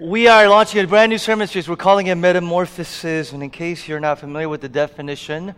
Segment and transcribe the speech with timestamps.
[0.00, 1.68] We are launching a brand new sermon series.
[1.68, 3.32] We're calling it Metamorphosis.
[3.32, 5.56] And in case you're not familiar with the definition,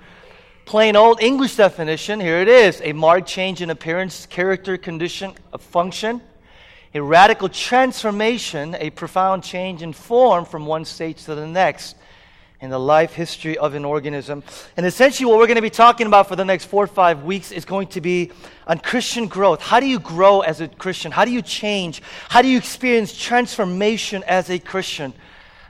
[0.64, 6.22] plain old English definition, here it is a marked change in appearance, character, condition, function,
[6.94, 11.96] a radical transformation, a profound change in form from one stage to the next
[12.60, 14.42] in the life history of an organism.
[14.76, 17.24] And essentially, what we're going to be talking about for the next four or five
[17.24, 18.30] weeks is going to be
[18.66, 19.60] on Christian growth.
[19.62, 21.10] How do you grow as a Christian?
[21.10, 22.02] How do you change?
[22.28, 25.14] How do you experience transformation as a Christian?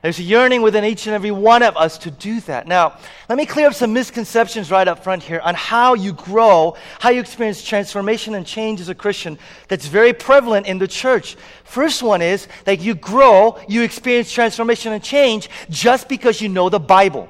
[0.03, 2.67] There's a yearning within each and every one of us to do that.
[2.67, 2.97] Now,
[3.29, 7.11] let me clear up some misconceptions right up front here on how you grow, how
[7.11, 11.37] you experience transformation and change as a Christian that's very prevalent in the church.
[11.65, 16.71] First one is that you grow, you experience transformation and change just because you know
[16.71, 17.29] the Bible.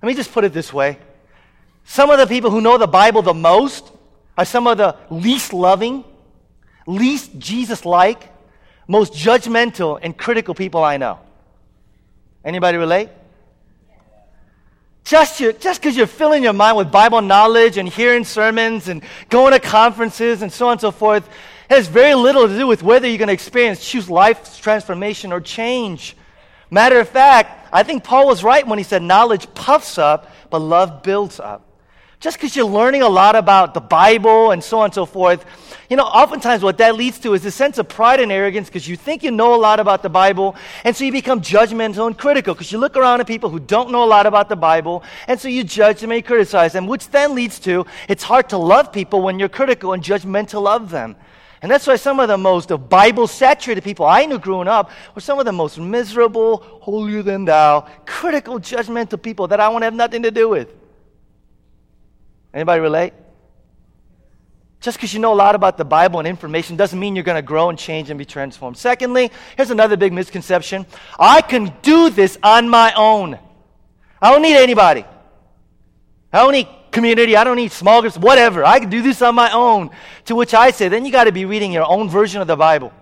[0.00, 0.98] Let me just put it this way.
[1.84, 3.90] Some of the people who know the Bible the most
[4.36, 6.04] are some of the least loving,
[6.86, 8.30] least Jesus like,
[8.88, 11.20] most judgmental and critical people I know.
[12.44, 13.10] Anybody relate?
[15.04, 19.52] Just because just you're filling your mind with Bible knowledge and hearing sermons and going
[19.52, 21.28] to conferences and so on and so forth
[21.70, 25.40] has very little to do with whether you're going to experience, choose life transformation or
[25.40, 26.16] change.
[26.70, 30.58] Matter of fact, I think Paul was right when he said knowledge puffs up, but
[30.58, 31.64] love builds up.
[32.20, 35.44] Just because you're learning a lot about the Bible and so on and so forth,
[35.88, 38.86] you know, oftentimes what that leads to is a sense of pride and arrogance because
[38.86, 42.18] you think you know a lot about the Bible, and so you become judgmental and
[42.18, 45.02] critical because you look around at people who don't know a lot about the Bible,
[45.26, 48.50] and so you judge them and you criticize them, which then leads to it's hard
[48.50, 51.16] to love people when you're critical and judgmental of them.
[51.62, 55.22] And that's why some of the most Bible saturated people I knew growing up were
[55.22, 59.86] some of the most miserable, holier than thou, critical, judgmental people that I want to
[59.86, 60.72] have nothing to do with.
[62.52, 63.12] Anybody relate?
[64.80, 67.36] Just because you know a lot about the Bible and information doesn't mean you're going
[67.36, 68.76] to grow and change and be transformed.
[68.76, 70.86] Secondly, here's another big misconception
[71.18, 73.38] I can do this on my own.
[74.22, 75.04] I don't need anybody.
[76.32, 77.36] I don't need community.
[77.36, 78.64] I don't need small groups, whatever.
[78.64, 79.90] I can do this on my own.
[80.26, 82.56] To which I say, then you got to be reading your own version of the
[82.56, 82.92] Bible.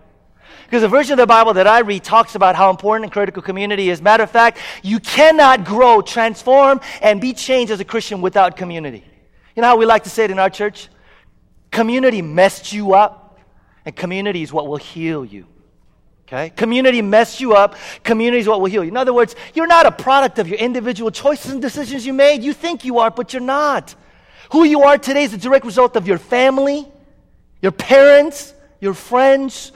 [0.65, 3.43] Because the version of the Bible that I read talks about how important and critical
[3.43, 4.03] community is.
[4.03, 9.05] Matter of fact, you cannot grow, transform, and be changed as a Christian without community.
[9.55, 10.89] You know how we like to say it in our church?
[11.77, 13.39] Community messed you up,
[13.85, 15.47] and community is what will heal you.
[16.23, 16.49] Okay?
[16.49, 17.77] Community messed you up.
[18.03, 18.89] Community is what will heal you.
[18.89, 22.43] In other words, you're not a product of your individual choices and decisions you made.
[22.43, 23.95] You think you are, but you're not.
[24.53, 26.89] Who you are today is a direct result of your family,
[27.61, 29.71] your parents, your friends,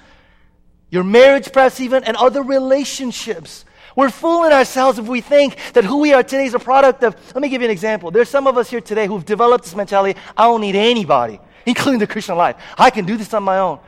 [0.88, 3.67] your marriage, perhaps even, and other relationships.
[3.94, 7.15] We're fooling ourselves if we think that who we are today is a product of.
[7.34, 8.11] Let me give you an example.
[8.11, 11.98] There's some of us here today who've developed this mentality I don't need anybody, including
[12.00, 12.56] the Christian life.
[12.78, 13.78] I can do this on my own.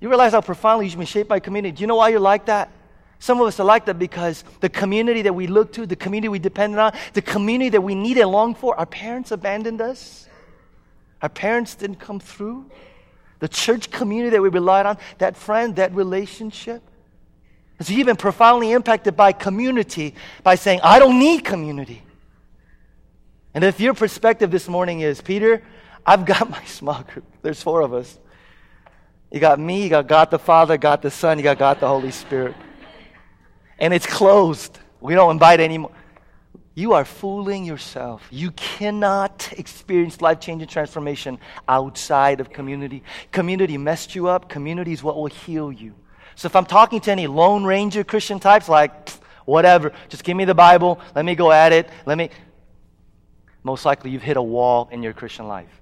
[0.00, 1.76] You realize how profoundly you've been shaped by community.
[1.76, 2.70] Do you know why you're like that?
[3.18, 6.28] Some of us are like that because the community that we look to, the community
[6.28, 10.28] we depend on, the community that we need and long for, our parents abandoned us.
[11.22, 12.70] Our parents didn't come through.
[13.38, 16.82] The church community that we relied on, that friend, that relationship.
[17.80, 22.02] So you've been profoundly impacted by community by saying, I don't need community.
[23.54, 25.62] And if your perspective this morning is, Peter,
[26.06, 28.18] I've got my small group, there's four of us.
[29.30, 31.88] You got me, you got God the Father, God the Son, you got God the
[31.88, 32.54] Holy Spirit.
[33.78, 34.78] And it's closed.
[35.00, 35.90] We don't invite anymore.
[36.76, 38.26] You are fooling yourself.
[38.30, 41.38] You cannot experience life changing transformation
[41.68, 43.02] outside of community.
[43.30, 44.48] Community messed you up.
[44.48, 45.94] Community is what will heal you.
[46.34, 49.10] So if I'm talking to any Lone Ranger Christian types, like,
[49.44, 52.30] whatever, just give me the Bible, let me go at it, let me.
[53.62, 55.80] Most likely you've hit a wall in your Christian life.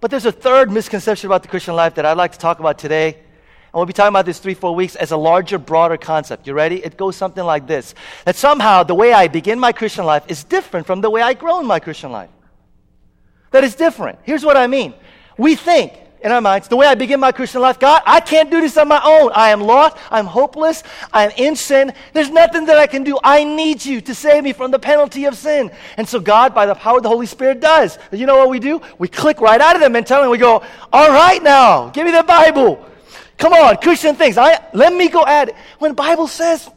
[0.00, 2.78] But there's a third misconception about the Christian life that I'd like to talk about
[2.78, 3.14] today.
[3.14, 6.46] And we'll be talking about this three, four weeks as a larger, broader concept.
[6.46, 6.82] You ready?
[6.82, 7.94] It goes something like this
[8.24, 11.34] that somehow the way I begin my Christian life is different from the way I
[11.34, 12.30] grow in my Christian life.
[13.50, 14.18] That is different.
[14.22, 14.94] Here's what I mean.
[15.36, 18.50] We think in our minds, the way I begin my Christian life, God, I can't
[18.50, 19.30] do this on my own.
[19.34, 19.96] I am lost.
[20.10, 20.82] I'm hopeless.
[21.12, 21.92] I'm in sin.
[22.12, 23.18] There's nothing that I can do.
[23.22, 25.70] I need you to save me from the penalty of sin.
[25.96, 27.98] And so God, by the power of the Holy Spirit, does.
[28.10, 28.80] You know what we do?
[28.98, 30.28] We click right out of the mentality.
[30.28, 32.84] We go, all right now, give me the Bible.
[33.36, 34.36] Come on, Christian things.
[34.36, 35.56] I, let me go at it.
[35.78, 36.68] When the Bible says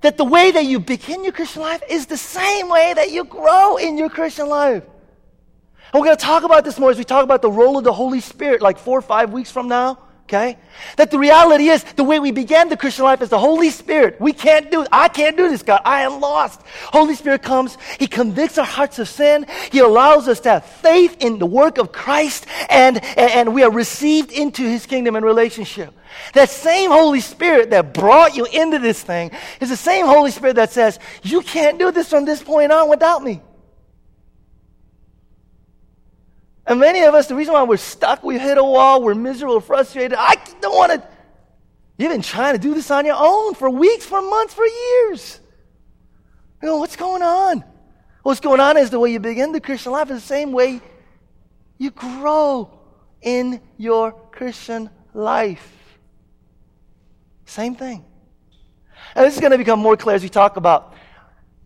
[0.00, 3.24] that the way that you begin your Christian life is the same way that you
[3.24, 4.82] grow in your Christian life.
[5.92, 7.84] And we're going to talk about this more as we talk about the role of
[7.84, 9.98] the Holy Spirit, like four or five weeks from now.
[10.24, 10.56] Okay?
[10.96, 14.18] That the reality is, the way we began the Christian life is the Holy Spirit.
[14.18, 14.86] We can't do.
[14.90, 15.82] I can't do this, God.
[15.84, 16.62] I am lost.
[16.84, 17.76] Holy Spirit comes.
[17.98, 19.44] He convicts our hearts of sin.
[19.70, 23.70] He allows us to have faith in the work of Christ, and, and we are
[23.70, 25.92] received into His kingdom and relationship.
[26.32, 30.56] That same Holy Spirit that brought you into this thing is the same Holy Spirit
[30.56, 33.42] that says, You can't do this from this point on without me.
[36.66, 39.60] And many of us, the reason why we're stuck, we hit a wall, we're miserable,
[39.60, 40.16] frustrated.
[40.18, 41.08] I don't want to.
[41.98, 45.40] You've been trying to do this on your own for weeks, for months, for years.
[46.62, 47.64] You know, what's going on?
[48.22, 50.80] What's going on is the way you begin the Christian life is the same way
[51.78, 52.70] you grow
[53.20, 55.98] in your Christian life.
[57.44, 58.04] Same thing.
[59.14, 60.94] And this is going to become more clear as we talk about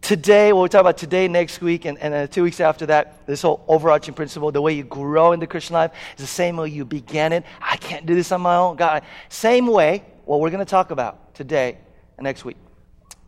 [0.07, 3.27] today, what we talk about today, next week, and, and uh, two weeks after that,
[3.27, 6.57] this whole overarching principle, the way you grow in the Christian life is the same
[6.57, 7.45] way you began it.
[7.61, 8.77] I can't do this on my own.
[8.77, 11.79] God, same way, what we're going to talk about today
[12.17, 12.57] and next week.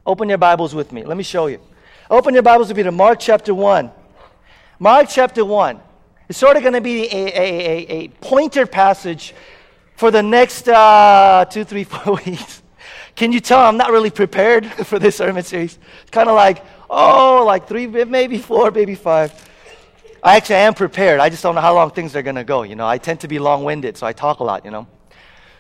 [0.07, 1.05] Open your Bibles with me.
[1.05, 1.61] Let me show you.
[2.09, 3.91] Open your Bibles with me to Mark chapter 1.
[4.79, 5.81] Mark chapter 1.
[6.29, 9.35] is sort of going to be a, a, a, a pointer passage
[9.97, 12.63] for the next uh, two, three, four weeks.
[13.19, 15.77] Can you tell I'm not really prepared for this sermon series?
[16.03, 19.33] It's kind of like, oh, like three, maybe four, maybe five.
[20.23, 21.19] I actually am prepared.
[21.19, 22.63] I just don't know how long things are going to go.
[22.63, 24.87] You know, I tend to be long winded, so I talk a lot, you know.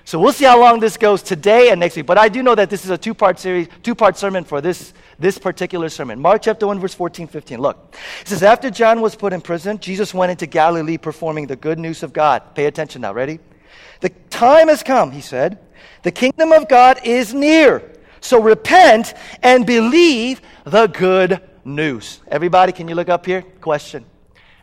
[0.04, 2.06] So we'll see how long this goes today and next week.
[2.06, 4.60] But I do know that this is a two part series, two part sermon for
[4.60, 6.20] this, this particular sermon.
[6.20, 7.60] Mark chapter 1, verse 14, 15.
[7.60, 11.56] Look, it says, After John was put in prison, Jesus went into Galilee performing the
[11.56, 12.54] good news of God.
[12.54, 13.12] Pay attention now.
[13.12, 13.40] Ready?
[13.98, 15.58] The time has come, he said.
[16.02, 17.82] The kingdom of God is near.
[18.20, 22.20] So repent and believe the good news.
[22.28, 23.42] Everybody, can you look up here?
[23.60, 24.04] Question.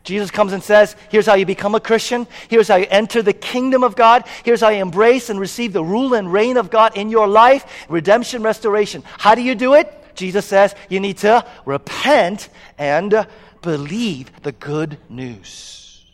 [0.04, 2.28] Jesus comes and says, Here's how you become a Christian.
[2.48, 4.24] Here's how you enter the kingdom of God.
[4.44, 7.86] Here's how you embrace and receive the rule and reign of God in your life
[7.90, 9.04] redemption, restoration.
[9.18, 10.16] How do you do it?
[10.16, 13.28] Jesus says, You need to repent and
[13.62, 16.06] believe the good news.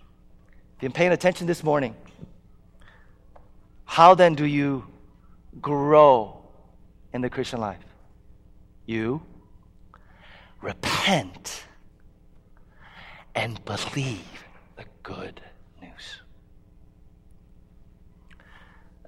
[0.77, 1.95] If you're paying attention this morning,
[3.91, 4.88] how then do you
[5.59, 6.41] grow
[7.11, 7.83] in the Christian life?
[8.85, 9.21] You
[10.61, 11.65] repent
[13.35, 14.45] and believe
[14.77, 15.41] the good
[15.81, 16.21] news.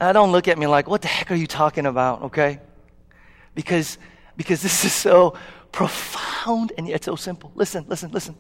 [0.02, 2.60] Now, don't look at me like, what the heck are you talking about, okay?
[3.56, 3.98] Because,
[4.36, 5.38] because this is so
[5.72, 7.54] profound and yet so simple.
[7.56, 8.36] Listen, listen, listen.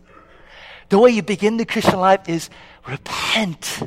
[0.89, 2.49] The way you begin the Christian life is
[2.85, 3.81] repent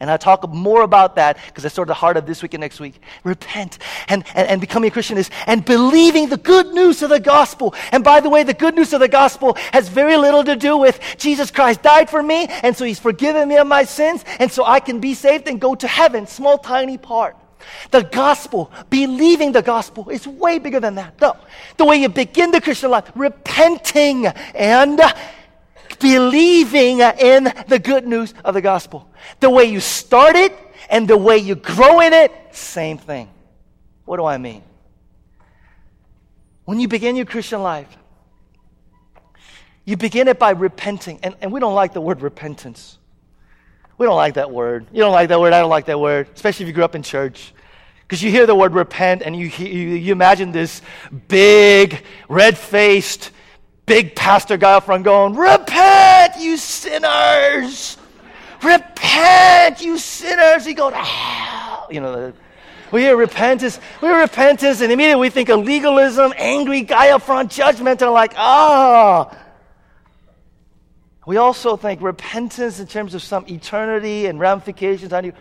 [0.00, 2.54] and I'll talk more about that because that's sort of the heart of this week
[2.54, 3.00] and next week.
[3.24, 3.78] Repent
[4.08, 7.74] and, and, and becoming a Christian is and believing the good news of the gospel.
[7.90, 10.76] And by the way, the good news of the gospel has very little to do
[10.76, 14.50] with Jesus Christ died for me, and so he's forgiven me of my sins, and
[14.52, 16.26] so I can be saved and go to heaven.
[16.26, 17.36] Small, tiny part.
[17.90, 21.20] The gospel, believing the gospel, is way bigger than that.
[21.20, 21.36] No.
[21.76, 25.00] The way you begin the Christian life, repenting and
[26.00, 29.08] believing in the good news of the gospel.
[29.40, 30.52] The way you start it
[30.90, 33.28] and the way you grow in it, same thing.
[34.04, 34.62] What do I mean?
[36.64, 37.88] When you begin your Christian life,
[39.84, 41.18] you begin it by repenting.
[41.22, 42.98] And, and we don't like the word repentance.
[43.96, 44.86] We don't like that word.
[44.92, 45.52] You don't like that word.
[45.52, 47.54] I don't like that word, especially if you grew up in church.
[48.02, 50.82] Because you hear the word repent and you, you, you imagine this
[51.28, 53.30] big, red faced,
[53.88, 57.96] big pastor guy up front going, Repent, you sinners!
[58.62, 60.64] Repent, you sinners!
[60.64, 61.88] He goes, hell.
[61.90, 62.32] You know,
[62.92, 67.22] we hear repentance, we hear repentance, and immediately we think of legalism, angry guy up
[67.22, 69.28] front, judgment, and like, ah.
[69.30, 69.38] Oh.
[71.26, 75.32] We also think repentance in terms of some eternity and ramifications on you.
[75.32, 75.36] Do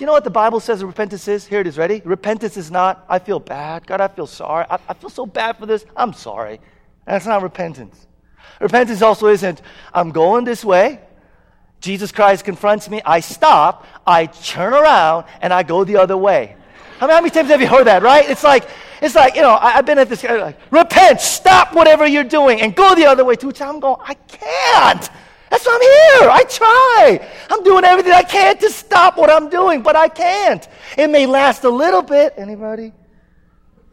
[0.00, 1.46] you know what the Bible says repentance is?
[1.46, 2.02] Here it is, ready?
[2.04, 3.86] Repentance is not, I feel bad.
[3.86, 4.64] God, I feel sorry.
[4.68, 5.84] I, I feel so bad for this.
[5.96, 6.60] I'm sorry.
[7.08, 8.06] That's not repentance.
[8.60, 9.62] Repentance also isn't,
[9.94, 11.00] I'm going this way.
[11.80, 13.00] Jesus Christ confronts me.
[13.04, 13.86] I stop.
[14.06, 16.54] I turn around and I go the other way.
[16.98, 18.28] How many, how many times have you heard that, right?
[18.28, 18.68] It's like,
[19.00, 22.60] it's like, you know, I, have been at this, like, repent, stop whatever you're doing
[22.60, 23.36] and go the other way.
[23.36, 25.10] Two times I'm going, I can't.
[25.48, 26.30] That's why I'm here.
[26.30, 27.28] I try.
[27.48, 30.68] I'm doing everything I can to stop what I'm doing, but I can't.
[30.98, 32.34] It may last a little bit.
[32.36, 32.92] Anybody?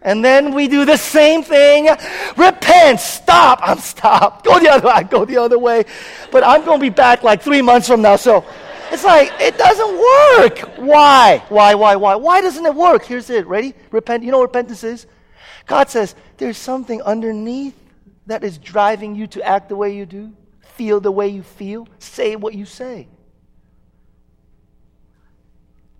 [0.05, 1.89] And then we do the same thing.
[2.37, 2.99] Repent.
[2.99, 3.59] Stop.
[3.63, 4.45] I'm stopped.
[4.45, 5.03] Go the other way.
[5.03, 5.83] Go the other way.
[6.31, 8.15] But I'm going to be back like three months from now.
[8.15, 8.45] So
[8.91, 10.59] it's like, it doesn't work.
[10.77, 11.43] Why?
[11.49, 12.15] Why, why, why?
[12.15, 13.03] Why doesn't it work?
[13.03, 13.47] Here's it.
[13.47, 13.73] Ready?
[13.89, 14.23] Repent.
[14.23, 15.07] You know what repentance is?
[15.65, 17.73] God says there's something underneath
[18.27, 20.33] that is driving you to act the way you do,
[20.75, 23.07] feel the way you feel, say what you say.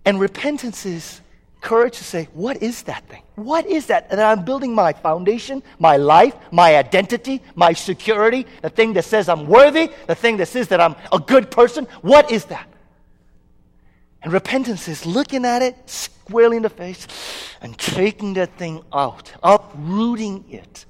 [0.06, 1.22] And repentance is
[1.66, 3.24] courage to say, What is that thing?
[3.36, 4.08] What is that?
[4.12, 9.28] And I'm building my foundation, my life, my identity, my security, the thing that says
[9.28, 11.88] I'm worthy, the thing that says that I'm a good person.
[12.02, 12.68] What is that?
[14.22, 17.08] And repentance is looking at it squarely in the face
[17.62, 20.86] and taking that thing out, uprooting it,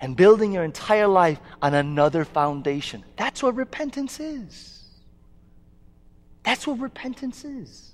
[0.00, 3.02] and building your entire life on another foundation.
[3.16, 4.84] That's what repentance is.
[6.44, 7.92] That's what repentance is.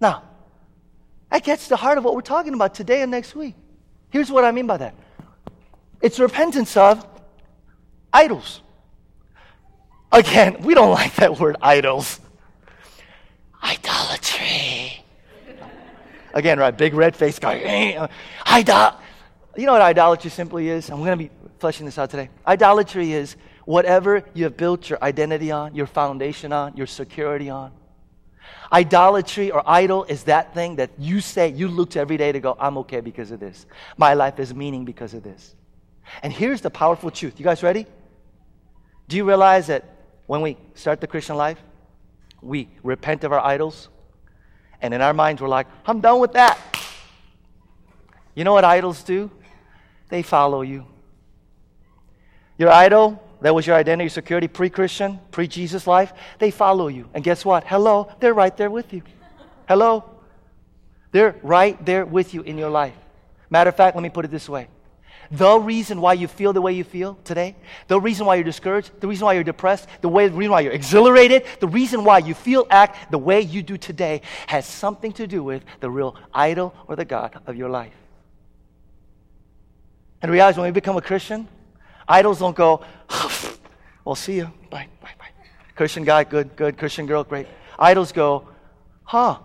[0.00, 0.24] Now,
[1.30, 3.54] that gets the heart of what we're talking about today and next week.
[4.10, 4.94] Here's what I mean by that
[6.00, 7.06] it's repentance of
[8.12, 8.60] idols.
[10.12, 12.20] Again, we don't like that word idols.
[13.62, 15.04] Idolatry.
[16.34, 16.76] Again, right?
[16.76, 18.08] Big red face guy.
[18.46, 18.92] Idol.
[19.56, 20.90] You know what idolatry simply is?
[20.90, 22.28] I'm going to be fleshing this out today.
[22.46, 27.72] Idolatry is whatever you have built your identity on, your foundation on, your security on.
[28.72, 32.40] Idolatry or idol is that thing that you say, you look to every day to
[32.40, 33.66] go, I'm okay because of this.
[33.96, 35.54] My life is meaning because of this.
[36.22, 37.38] And here's the powerful truth.
[37.38, 37.86] You guys ready?
[39.08, 39.84] Do you realize that
[40.26, 41.58] when we start the Christian life,
[42.40, 43.88] we repent of our idols,
[44.82, 46.58] and in our minds, we're like, I'm done with that.
[48.34, 49.30] You know what idols do?
[50.08, 50.86] They follow you.
[52.58, 57.10] Your idol, that was your identity, security, pre Christian, pre Jesus life, they follow you.
[57.12, 57.64] And guess what?
[57.64, 59.02] Hello, they're right there with you.
[59.68, 60.02] Hello?
[61.12, 62.94] They're right there with you in your life.
[63.50, 64.68] Matter of fact, let me put it this way
[65.30, 67.54] the reason why you feel the way you feel today,
[67.86, 70.60] the reason why you're discouraged, the reason why you're depressed, the, way, the reason why
[70.60, 75.12] you're exhilarated, the reason why you feel act the way you do today has something
[75.12, 77.92] to do with the real idol or the God of your life.
[80.22, 81.46] And realize when we become a Christian,
[82.08, 82.82] idols don't go,
[84.04, 84.50] well, see you.
[84.70, 85.28] Bye, bye, bye.
[85.74, 86.76] Christian guy, good, good.
[86.76, 87.46] Christian girl, great.
[87.78, 88.48] Idols go,
[89.02, 89.38] huh.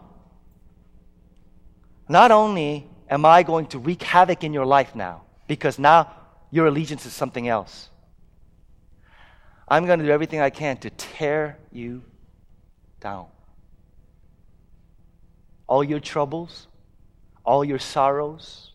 [2.07, 6.11] Not only am I going to wreak havoc in your life now, because now
[6.51, 7.89] your allegiance is something else.
[9.67, 12.03] I'm going to do everything I can to tear you
[12.99, 13.27] down.
[15.67, 16.67] All your troubles,
[17.43, 18.73] all your sorrows,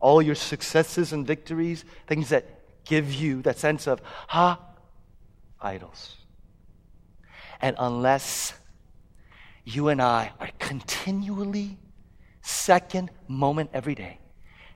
[0.00, 2.44] all your successes and victories, things that
[2.88, 4.58] give you that sense of, ha,
[5.60, 6.16] idols.
[7.60, 8.54] And unless
[9.64, 11.76] you and I are continually,
[12.40, 14.18] second moment every day,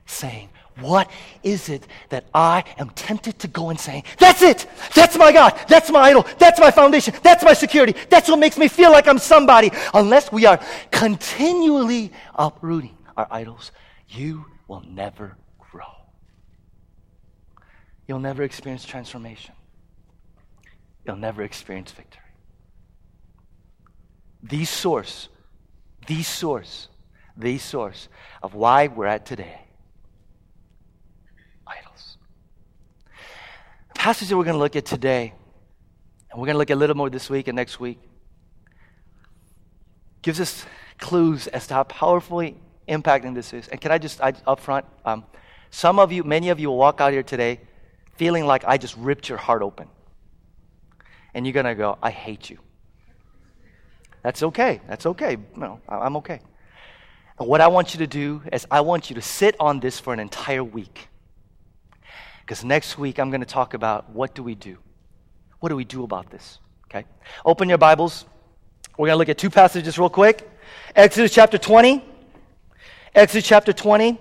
[0.05, 1.09] saying, what
[1.43, 5.59] is it that I am tempted to go and say, that's it, that's my God,
[5.67, 9.07] that's my idol, that's my foundation, that's my security, that's what makes me feel like
[9.07, 9.71] I'm somebody.
[9.93, 10.59] Unless we are
[10.91, 13.71] continually uprooting our idols,
[14.09, 15.37] you will never.
[18.07, 19.55] You'll never experience transformation.
[21.05, 22.21] You'll never experience victory.
[24.41, 25.29] The source,
[26.07, 26.89] the source,
[27.37, 28.09] the source
[28.41, 29.59] of why we're at today
[31.65, 32.17] Idols.
[33.93, 35.33] passage that we're going to look at today,
[36.29, 37.99] and we're going to look at a little more this week and next week,
[40.21, 40.65] gives us
[40.97, 42.57] clues as to how powerfully
[42.87, 43.69] impacting this is.
[43.69, 45.25] And can I just, I, up front, um,
[45.71, 47.61] some of you, many of you will walk out here today
[48.15, 49.87] feeling like I just ripped your heart open.
[51.33, 52.59] And you're going to go, I hate you.
[54.21, 54.81] That's okay.
[54.87, 55.37] That's okay.
[55.55, 56.39] No, I'm okay.
[57.39, 59.99] And what I want you to do is, I want you to sit on this
[59.99, 61.09] for an entire week.
[62.41, 64.77] Because next week I'm going to talk about what do we do?
[65.59, 66.59] What do we do about this?
[66.85, 67.05] Okay?
[67.45, 68.25] Open your Bibles.
[68.97, 70.49] We're going to look at two passages real quick.
[70.95, 72.03] Exodus chapter 20.
[73.15, 74.19] Exodus chapter 20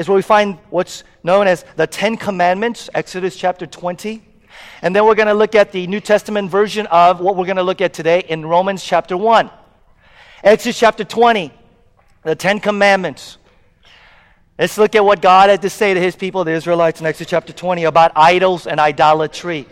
[0.00, 4.22] is where we find what's known as the Ten Commandments, Exodus chapter 20.
[4.80, 7.58] And then we're going to look at the New Testament version of what we're going
[7.58, 9.50] to look at today in Romans chapter 1.
[10.42, 11.52] Exodus chapter 20,
[12.22, 13.36] the Ten Commandments.
[14.58, 17.28] Let's look at what God had to say to his people, the Israelites, in Exodus
[17.28, 19.66] chapter 20, about idols and idolatry.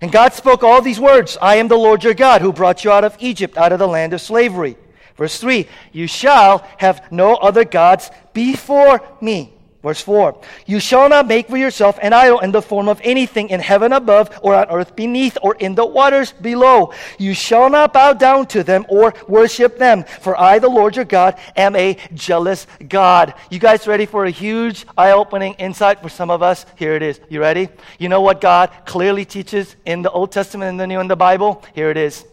[0.00, 2.92] And God spoke all these words I am the Lord your God who brought you
[2.92, 4.76] out of Egypt, out of the land of slavery.
[5.22, 9.52] Verse 3 You shall have no other gods before me.
[9.80, 10.36] Verse 4
[10.66, 13.92] You shall not make for yourself an idol in the form of anything in heaven
[13.92, 16.92] above, or on earth beneath, or in the waters below.
[17.20, 21.04] You shall not bow down to them or worship them, for I, the Lord your
[21.04, 23.32] God, am a jealous God.
[23.48, 26.66] You guys ready for a huge eye opening insight for some of us?
[26.74, 27.20] Here it is.
[27.28, 27.68] You ready?
[28.00, 31.14] You know what God clearly teaches in the Old Testament and the New in the
[31.14, 31.62] Bible?
[31.76, 32.24] Here it is.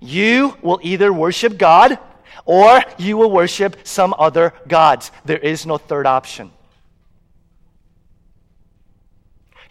[0.00, 1.96] You will either worship God
[2.44, 5.10] or you will worship some other gods.
[5.24, 6.52] There is no third option.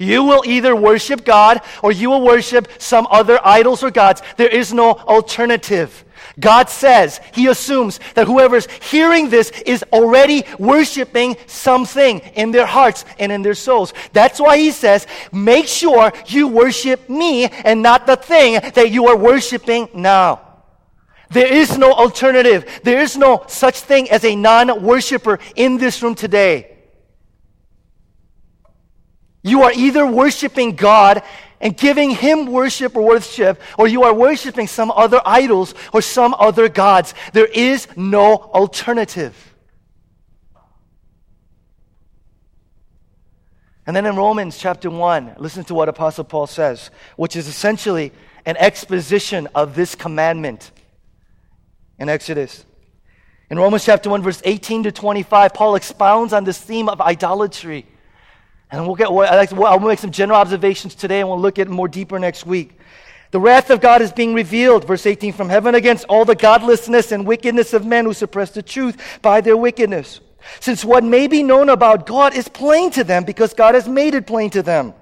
[0.02, 4.24] You will either worship God or you will worship some other idols or gods.
[4.36, 6.04] There is no alternative.
[6.40, 13.06] God says, He assumes that whoever's hearing this is already worshiping something in their hearts
[13.20, 13.94] and in their souls.
[14.12, 19.08] That's why He says, make sure you worship me and not the thing that you
[19.08, 20.51] are worshiping now.
[21.32, 22.82] There is no alternative.
[22.84, 26.78] There is no such thing as a non worshiper in this room today.
[29.42, 31.24] You are either worshiping God
[31.62, 36.36] and giving Him worship or worship, or you are worshiping some other idols or some
[36.38, 37.14] other gods.
[37.32, 39.56] There is no alternative.
[43.88, 48.12] And then in Romans chapter 1, listen to what Apostle Paul says, which is essentially
[48.46, 50.72] an exposition of this commandment
[52.02, 52.66] in Exodus.
[53.52, 57.86] In Romans chapter 1, verse 18 to 25, Paul expounds on this theme of idolatry.
[58.72, 62.18] And we'll get, I'll make some general observations today and we'll look at more deeper
[62.18, 62.80] next week.
[63.30, 67.12] The wrath of God is being revealed, verse 18, from heaven against all the godlessness
[67.12, 70.22] and wickedness of men who suppress the truth by their wickedness.
[70.60, 74.16] Since what may be known about God is plain to them because God has made
[74.16, 74.96] it plain to them.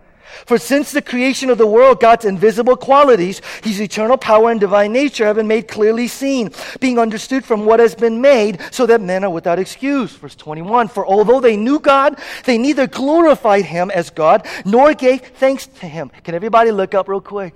[0.46, 4.92] For since the creation of the world, God's invisible qualities, his eternal power and divine
[4.94, 9.02] nature have been made clearly seen, being understood from what has been made, so that
[9.02, 10.12] men are without excuse.
[10.12, 15.22] Verse 21 For although they knew God, they neither glorified him as God nor gave
[15.22, 16.10] thanks to him.
[16.24, 17.56] Can everybody look up real quick?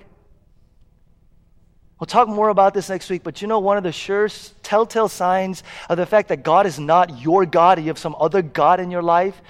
[2.00, 4.28] We'll talk more about this next week, but you know, one of the sure
[4.62, 8.42] telltale signs of the fact that God is not your God, you have some other
[8.42, 9.42] God in your life.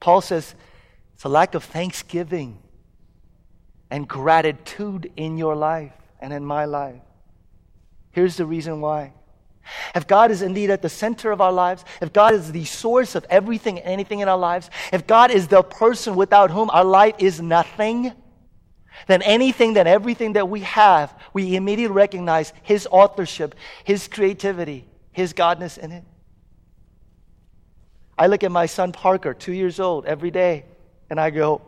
[0.00, 0.56] Paul says,
[1.14, 2.58] it's a lack of thanksgiving
[3.90, 7.00] and gratitude in your life and in my life.
[8.10, 9.12] Here's the reason why.
[9.94, 13.14] If God is indeed at the center of our lives, if God is the source
[13.14, 16.84] of everything and anything in our lives, if God is the person without whom our
[16.84, 18.12] life is nothing,
[19.06, 23.54] then anything, then everything that we have, we immediately recognize His authorship,
[23.84, 26.04] His creativity, His godness in it.
[28.16, 30.64] I look at my son Parker, two years old, every day.
[31.10, 31.62] And I go,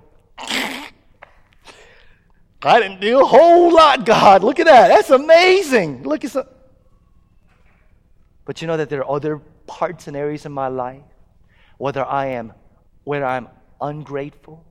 [2.62, 4.42] I didn't do a whole lot, God.
[4.42, 4.88] Look at that.
[4.88, 6.02] That's amazing.
[6.02, 6.46] Look at some.
[8.44, 11.02] But you know that there are other parts and areas in my life,
[11.78, 12.52] whether I am,
[13.04, 13.48] whether I'm
[13.80, 14.64] ungrateful.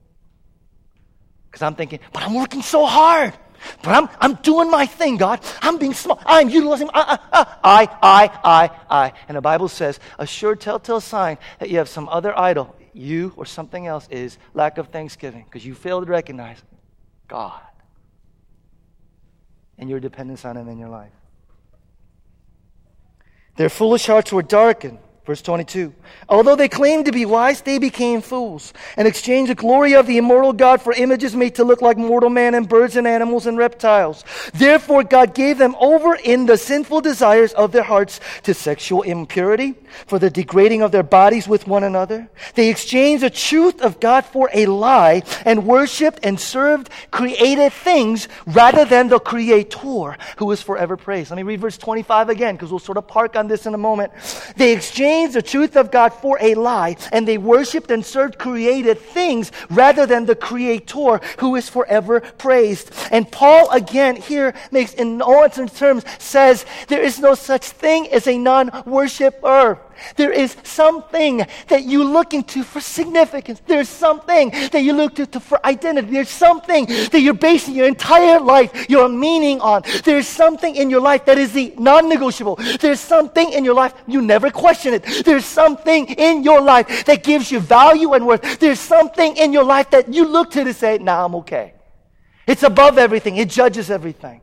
[1.46, 3.34] Because I'm thinking, but I'm working so hard.
[3.82, 5.40] But I'm, I'm doing my thing, God.
[5.62, 6.22] I'm being smart.
[6.26, 9.14] I'm utilizing I, I, uh, uh, I, I, I, I.
[9.28, 13.34] And the Bible says, a sure telltale sign that you have some other idol you
[13.36, 16.64] or something else is lack of thanksgiving because you fail to recognize
[17.28, 17.62] God
[19.78, 21.12] and your dependence on Him in your life.
[23.58, 25.00] Their foolish hearts were darkened.
[25.26, 25.92] Verse 22.
[26.30, 30.20] Although they claimed to be wise, they became fools and exchanged the glory of the
[30.20, 33.58] immortal God for images made to look like mortal man and birds and animals and
[33.58, 34.24] reptiles.
[34.54, 39.74] Therefore, God gave them over in the sinful desires of their hearts to sexual impurity,
[40.06, 42.30] for the degrading of their bodies with one another.
[42.54, 48.28] They exchanged the truth of God for a lie and worshiped and served created things
[48.46, 51.32] rather than the Creator who is forever praised.
[51.32, 53.78] Let me read verse 25 again because we'll sort of park on this in a
[53.78, 54.12] moment.
[54.58, 58.38] They exchanged exchanged the truth of God for a lie, and they worshiped and served
[58.38, 62.92] created things rather than the Creator who is forever praised.
[63.12, 68.28] And Paul again here makes, in uncertain terms, says there is no such thing as
[68.28, 69.80] a non worshiper.
[70.16, 73.62] There is something that you look into for significance.
[73.66, 76.12] There's something that you look to, to for identity.
[76.12, 79.84] There's something that you're basing your entire life, your meaning on.
[80.04, 82.58] There's something in your life that is the non-negotiable.
[82.80, 85.05] There's something in your life you never question it.
[85.24, 88.60] There's something in your life that gives you value and worth.
[88.60, 91.74] There's something in your life that you look to to say, "Nah, I'm okay."
[92.48, 93.38] It's above everything.
[93.38, 94.42] It judges everything.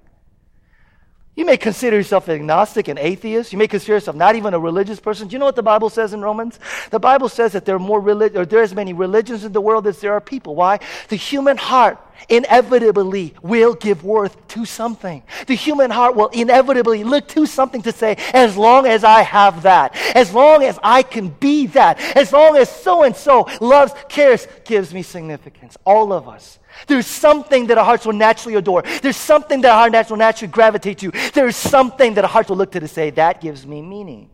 [1.35, 3.53] You may consider yourself agnostic and atheist.
[3.53, 5.29] You may consider yourself not even a religious person.
[5.29, 6.61] Do you know what the Bible says in Romans?
[6.90, 9.61] The Bible says that there are more relig- or there as many religions in the
[9.61, 10.55] world as there are people.
[10.55, 10.79] Why?
[11.09, 15.22] The human heart inevitably will give worth to something.
[15.46, 19.62] The human heart will inevitably look to something to say, as long as I have
[19.62, 23.92] that, as long as I can be that, as long as so and so loves,
[24.08, 25.76] cares, gives me significance.
[25.85, 28.82] All of us there's something that our hearts will naturally adore.
[29.02, 31.11] There's something that our hearts will naturally gravitate to.
[31.32, 34.30] There's something that our hearts will look to to say, that gives me meaning.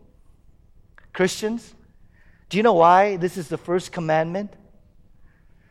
[1.13, 1.73] Christians,
[2.49, 4.53] do you know why this is the first commandment?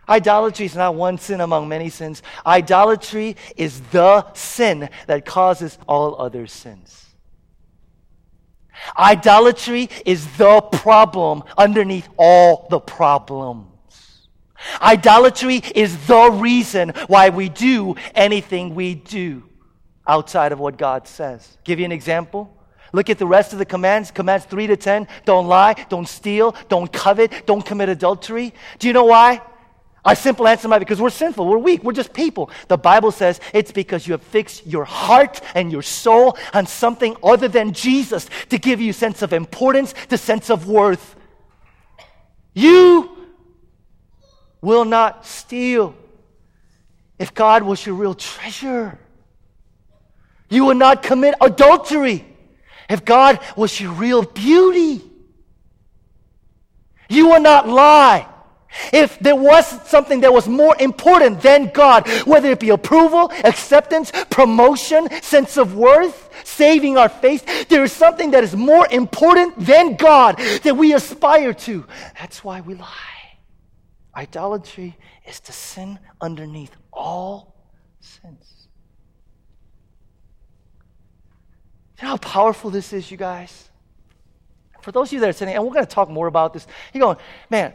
[0.08, 2.22] Idolatry is not one sin among many sins.
[2.46, 7.04] Idolatry is the sin that causes all other sins.
[8.96, 13.66] Idolatry is the problem underneath all the problems.
[14.80, 19.44] Idolatry is the reason why we do anything we do
[20.06, 21.58] outside of what God says.
[21.64, 22.54] Give you an example.
[22.92, 25.06] Look at the rest of the commands, commands 3 to 10.
[25.26, 28.54] Don't lie, don't steal, don't covet, don't commit adultery.
[28.78, 29.42] Do you know why?
[30.04, 32.50] Our simple answer might be because we're sinful, we're weak, we're just people.
[32.68, 37.16] The Bible says it's because you have fixed your heart and your soul on something
[37.22, 41.16] other than Jesus to give you sense of importance, the sense of worth.
[42.54, 43.10] You
[44.60, 45.94] will not steal
[47.18, 48.98] if God was your real treasure.
[50.48, 52.24] You will not commit adultery
[52.88, 55.02] if God was your real beauty.
[57.10, 58.26] You will not lie
[58.92, 64.12] if there was something that was more important than God, whether it be approval, acceptance,
[64.30, 69.96] promotion, sense of worth, saving our faith, there is something that is more important than
[69.96, 71.86] God that we aspire to.
[72.18, 73.38] That's why we lie.
[74.14, 77.54] Idolatry is the sin underneath all
[78.00, 78.68] sins.
[81.98, 83.70] You know how powerful this is, you guys?
[84.82, 86.66] For those of you that are sitting, and we're going to talk more about this,
[86.92, 87.16] you're going,
[87.50, 87.72] man,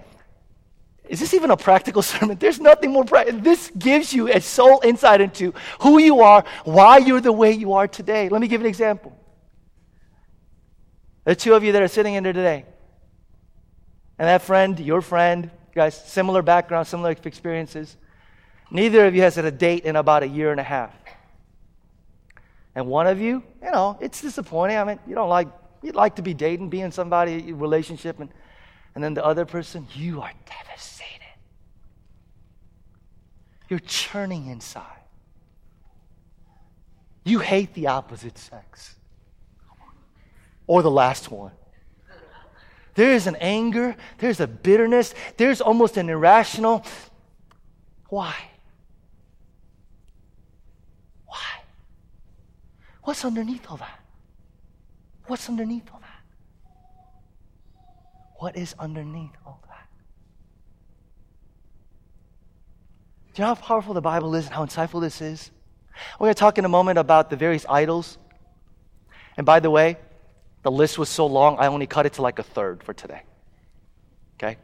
[1.10, 2.38] is this even a practical sermon?
[2.38, 3.42] There's nothing more practical.
[3.42, 7.74] This gives you a soul insight into who you are, why you're the way you
[7.74, 8.30] are today.
[8.30, 9.18] Let me give an example.
[11.26, 12.66] The two of you that are sitting in there today,
[14.20, 17.98] and that friend, your friend, guys, similar background, similar experiences.
[18.72, 20.94] Neither of you has had a date in about a year and a half.
[22.76, 24.78] And one of you, you know, it's disappointing.
[24.78, 25.48] I mean, you don't like,
[25.82, 28.30] you'd like to be dating, be in somebody relationship, and,
[28.96, 30.93] and then the other person, you are devastated.
[33.74, 35.02] You're churning inside.
[37.24, 38.94] You hate the opposite sex.
[40.68, 41.54] Or the last one.
[42.94, 46.86] There is an anger, there's a bitterness, there's almost an irrational.
[48.10, 48.36] Why?
[51.26, 51.64] Why?
[53.02, 54.00] What's underneath all that?
[55.26, 56.22] What's underneath all that?
[58.36, 59.63] What is underneath all
[63.34, 65.50] Do you know how powerful the Bible is and how insightful this is?
[66.20, 68.20] We're going to talk in a moment about the various idols.
[69.38, 69.98] And by the way,
[70.62, 73.24] the list was so long, I only cut it to like a third for today.
[74.36, 74.58] Okay?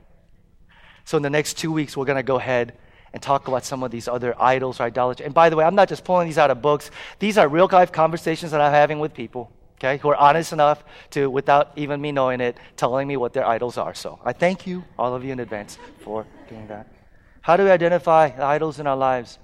[1.03, 2.77] So in the next two weeks, we're going to go ahead
[3.11, 5.25] and talk about some of these other idols or idolatry.
[5.25, 6.91] And by the way, I'm not just pulling these out of books.
[7.17, 10.83] These are real life conversations that I'm having with people, okay, who are honest enough
[11.11, 13.95] to, without even me knowing it, telling me what their idols are.
[13.95, 16.98] So I thank you, all of you in advance, for doing that.
[17.41, 19.39] How do we identify idols in our lives?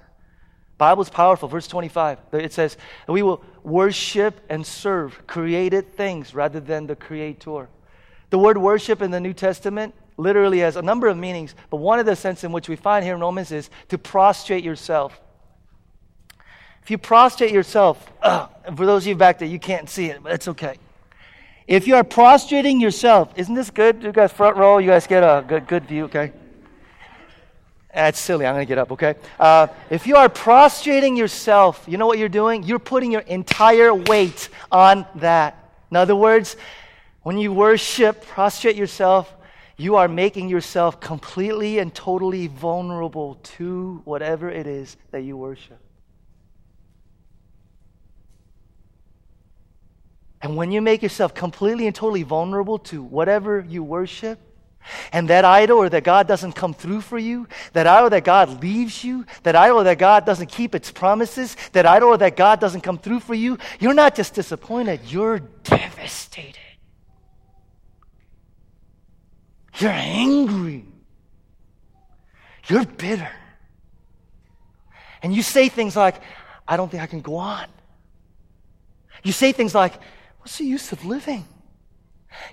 [0.77, 1.47] Bible's powerful.
[1.47, 2.77] Verse 25, it says,
[3.07, 7.69] we will worship and serve created things rather than the creator.
[8.29, 11.99] The word worship in the New Testament literally has a number of meanings, but one
[11.99, 15.19] of the sense in which we find here in Romans is to prostrate yourself.
[16.83, 20.33] If you prostrate yourself, for those of you back there, you can't see it, but
[20.33, 20.77] it's okay.
[21.67, 24.03] If you are prostrating yourself, isn't this good?
[24.03, 26.31] You guys front row, you guys get a good, good view, okay?
[27.95, 28.45] That's silly.
[28.45, 29.15] I'm going to get up, okay?
[29.39, 32.63] Uh, if you are prostrating yourself, you know what you're doing?
[32.63, 35.71] You're putting your entire weight on that.
[35.89, 36.57] In other words,
[37.23, 39.33] when you worship, prostrate yourself,
[39.77, 45.79] you are making yourself completely and totally vulnerable to whatever it is that you worship.
[50.41, 54.37] And when you make yourself completely and totally vulnerable to whatever you worship,
[55.11, 58.61] and that idol or that God doesn't come through for you, that idol that God
[58.61, 62.81] leaves you, that idol that God doesn't keep its promises, that idol that God doesn't
[62.81, 66.59] come through for you, you're not just disappointed, you're devastated.
[69.77, 70.85] You're angry.
[72.67, 73.31] You're bitter.
[75.21, 76.21] And you say things like,
[76.67, 77.65] I don't think I can go on.
[79.23, 79.93] You say things like,
[80.45, 81.43] What's the use of living?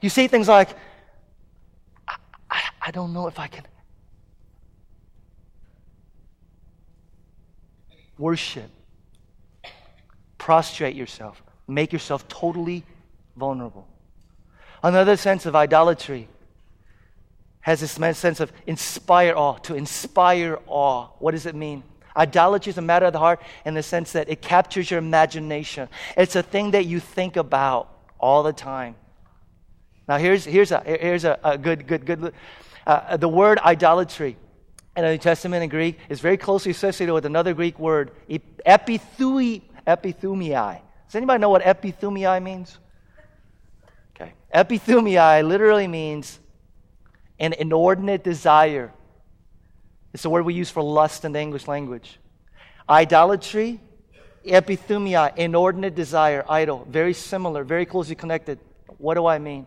[0.00, 0.70] You say things like,
[2.52, 3.64] I, I don't know if I can.
[8.18, 8.70] Worship.
[10.36, 11.42] Prostrate yourself.
[11.66, 12.84] Make yourself totally
[13.36, 13.88] vulnerable.
[14.82, 16.28] Another sense of idolatry
[17.60, 21.06] has this sense of inspire awe, to inspire awe.
[21.20, 21.84] What does it mean?
[22.14, 25.88] Idolatry is a matter of the heart in the sense that it captures your imagination.
[26.16, 27.88] It's a thing that you think about
[28.18, 28.96] all the time.
[30.12, 32.34] Now, here's, here's, a, here's a, a good, good, good.
[32.86, 34.36] Uh, the word idolatry
[34.94, 39.62] in the New Testament in Greek is very closely associated with another Greek word, epithui.
[39.86, 42.76] Does anybody know what epithumia means?
[44.14, 44.34] Okay.
[44.54, 46.38] Epithumia literally means
[47.38, 48.92] an inordinate desire.
[50.12, 52.18] It's the word we use for lust in the English language.
[52.86, 53.80] Idolatry,
[54.44, 56.86] epithumia, inordinate desire, idol.
[56.90, 58.58] Very similar, very closely connected.
[58.98, 59.64] What do I mean?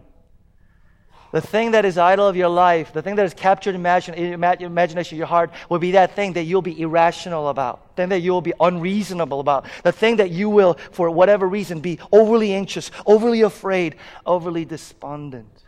[1.36, 5.17] The thing that is idol of your life, the thing that has captured imagine, imagination
[5.17, 8.39] your heart, will be that thing that you'll be irrational about, the thing that you'll
[8.39, 13.41] be unreasonable about, the thing that you will, for whatever reason, be overly anxious, overly
[13.41, 15.65] afraid, overly despondent.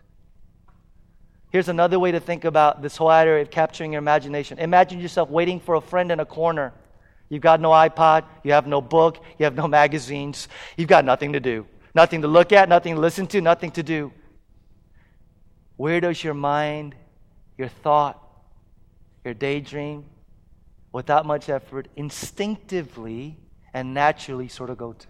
[1.50, 4.60] Here's another way to think about this whole idea of capturing your imagination.
[4.60, 6.72] Imagine yourself waiting for a friend in a corner.
[7.28, 11.34] You've got no iPod, you have no book, you have no magazines, you've got nothing
[11.34, 14.14] to do, nothing to look at, nothing to listen to, nothing to do.
[15.78, 16.96] Where does your mind,
[17.58, 18.22] your thought,
[19.24, 20.06] your daydream,
[20.92, 23.38] without much effort, instinctively
[23.74, 25.08] and naturally sort of go to?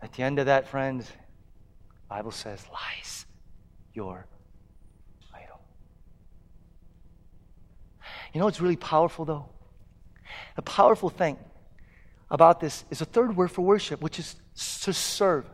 [0.00, 1.10] At the end of that, friends,
[2.08, 3.26] Bible says lies
[3.92, 4.26] your
[5.34, 5.60] idol.
[8.32, 9.48] You know what's really powerful though?
[10.54, 11.36] The powerful thing
[12.30, 14.36] about this is a third word for worship, which is
[14.82, 15.44] to serve.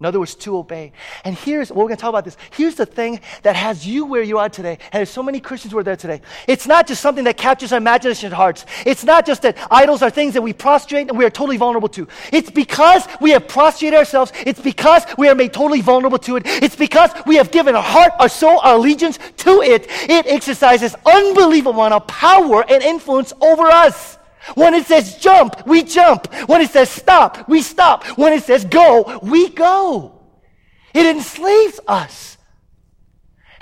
[0.00, 0.92] In other words, to obey.
[1.24, 2.36] And here's what we're going to talk about this.
[2.50, 4.78] Here's the thing that has you where you are today.
[4.90, 6.20] And there's so many Christians who are there today.
[6.48, 8.66] It's not just something that captures our imagination and hearts.
[8.84, 11.88] It's not just that idols are things that we prostrate and we are totally vulnerable
[11.90, 12.08] to.
[12.32, 14.32] It's because we have prostrated ourselves.
[14.44, 16.42] It's because we are made totally vulnerable to it.
[16.44, 19.86] It's because we have given our heart, our soul, our allegiance to it.
[20.10, 24.18] It exercises unbelievable amount of power and influence over us.
[24.54, 26.32] When it says jump, we jump.
[26.48, 28.04] When it says stop, we stop.
[28.18, 30.20] When it says go, we go.
[30.92, 32.33] It enslaves us.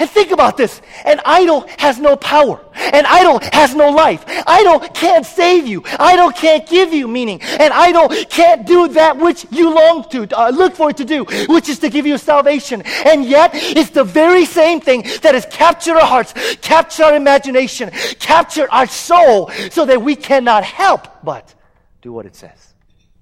[0.03, 0.83] And think about this.
[1.05, 2.61] An idol has no power.
[2.75, 4.25] An idol has no life.
[4.49, 5.85] Idol can't save you.
[5.97, 7.41] Idol can't give you meaning.
[7.41, 11.25] An idol can't do that which you long to, uh, look for it to do,
[11.49, 12.83] which is to give you salvation.
[13.07, 17.91] And yet, it's the very same thing that has captured our hearts, captured our imagination,
[18.19, 21.55] captured our soul, so that we cannot help but
[22.01, 22.75] do what it says.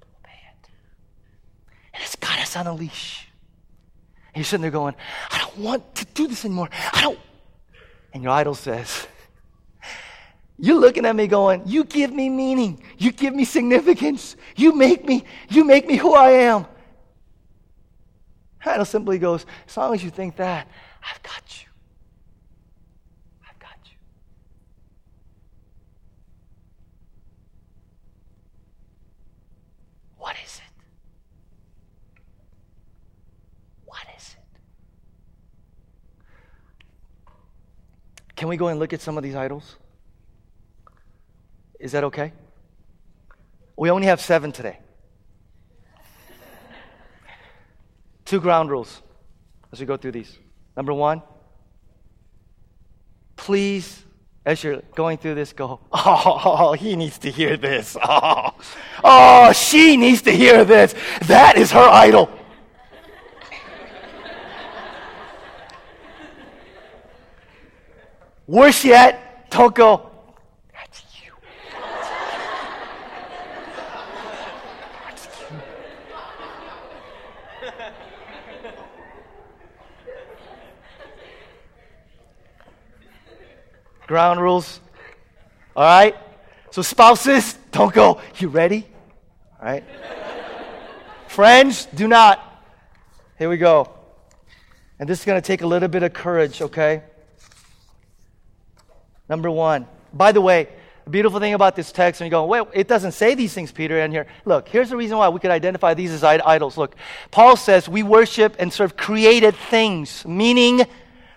[0.03, 0.69] Obey it.
[1.93, 3.30] And it's got us on a leash.
[4.41, 4.95] You're sitting there going,
[5.31, 6.71] I don't want to do this anymore.
[6.95, 7.19] I don't.
[8.15, 9.07] And your idol says,
[10.59, 12.83] You're looking at me going, You give me meaning.
[12.97, 14.37] You give me significance.
[14.57, 16.65] You make me, you make me who I am.
[18.65, 20.67] Idol simply goes, As long as you think that,
[21.07, 21.69] I've got you.
[23.47, 23.99] I've got you.
[30.17, 30.71] What is it?
[38.41, 39.77] Can we go and look at some of these idols?
[41.79, 42.33] Is that okay?
[43.77, 44.79] We only have seven today.
[48.25, 49.03] Two ground rules
[49.71, 50.39] as we go through these.
[50.75, 51.21] Number one,
[53.37, 54.07] please,
[54.47, 57.95] as you're going through this, go, oh, he needs to hear this.
[58.03, 58.55] Oh,
[59.05, 60.95] oh she needs to hear this.
[61.27, 62.31] That is her idol.
[68.51, 70.11] Worse yet, don't go,
[70.73, 71.31] that's you.
[75.07, 75.57] That's you.
[84.09, 84.81] Ground rules.
[85.77, 86.17] All right?
[86.73, 88.85] So, spouses, don't go, you ready?
[89.61, 89.85] All right?
[91.29, 92.65] Friends, do not.
[93.39, 93.93] Here we go.
[94.99, 97.05] And this is going to take a little bit of courage, okay?
[99.31, 99.87] Number one.
[100.13, 100.69] By the way,
[101.05, 103.71] the beautiful thing about this text, and you go, well, it doesn't say these things,
[103.71, 104.27] Peter, in here.
[104.45, 106.77] Look, here's the reason why we could identify these as idols.
[106.77, 106.97] Look,
[107.31, 110.83] Paul says we worship and serve created things, meaning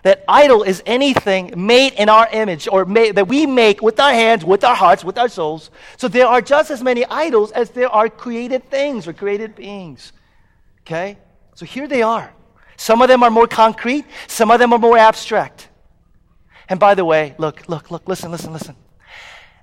[0.02, 4.12] that idol is anything made in our image or made, that we make with our
[4.12, 5.70] hands, with our hearts, with our souls.
[5.96, 10.12] So there are just as many idols as there are created things or created beings.
[10.80, 11.16] Okay?
[11.54, 12.34] So here they are.
[12.76, 15.68] Some of them are more concrete, some of them are more abstract.
[16.68, 18.76] And by the way, look, look, look, listen, listen, listen.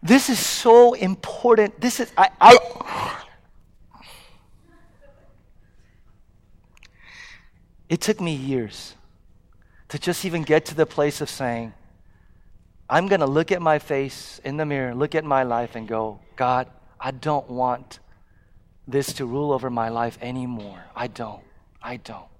[0.04, 1.80] This is so important.
[1.80, 3.22] This is, I, I
[7.90, 8.96] it took me years
[9.90, 11.74] to just even get to the place of saying,
[12.90, 15.88] I'm going to look at my face in the mirror, look at my life, and
[15.88, 16.68] go, God,
[17.00, 18.00] I don't want
[18.88, 20.84] this to rule over my life anymore.
[20.96, 21.44] I don't.
[21.82, 22.31] I don't.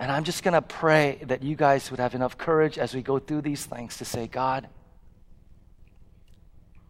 [0.00, 3.02] And I'm just going to pray that you guys would have enough courage as we
[3.02, 4.66] go through these things to say, God,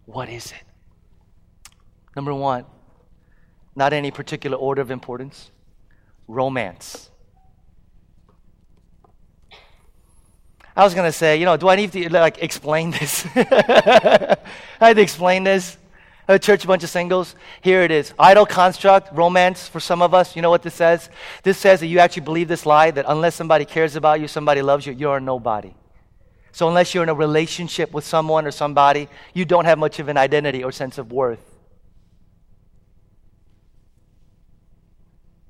[0.04, 0.62] what is it?
[2.14, 2.66] Number one,
[3.74, 5.50] not any particular order of importance,
[6.28, 7.10] romance.
[10.76, 13.26] I was going to say, you know, do I need to like explain this?
[13.34, 14.36] I
[14.78, 15.76] had to explain this.
[16.28, 17.34] A church, bunch of singles.
[17.60, 18.14] Here it is.
[18.18, 20.36] Idol construct, romance for some of us.
[20.36, 21.10] You know what this says?
[21.42, 24.62] This says that you actually believe this lie that unless somebody cares about you, somebody
[24.62, 25.74] loves you, you're a nobody.
[26.52, 30.08] So unless you're in a relationship with someone or somebody, you don't have much of
[30.08, 31.40] an identity or sense of worth.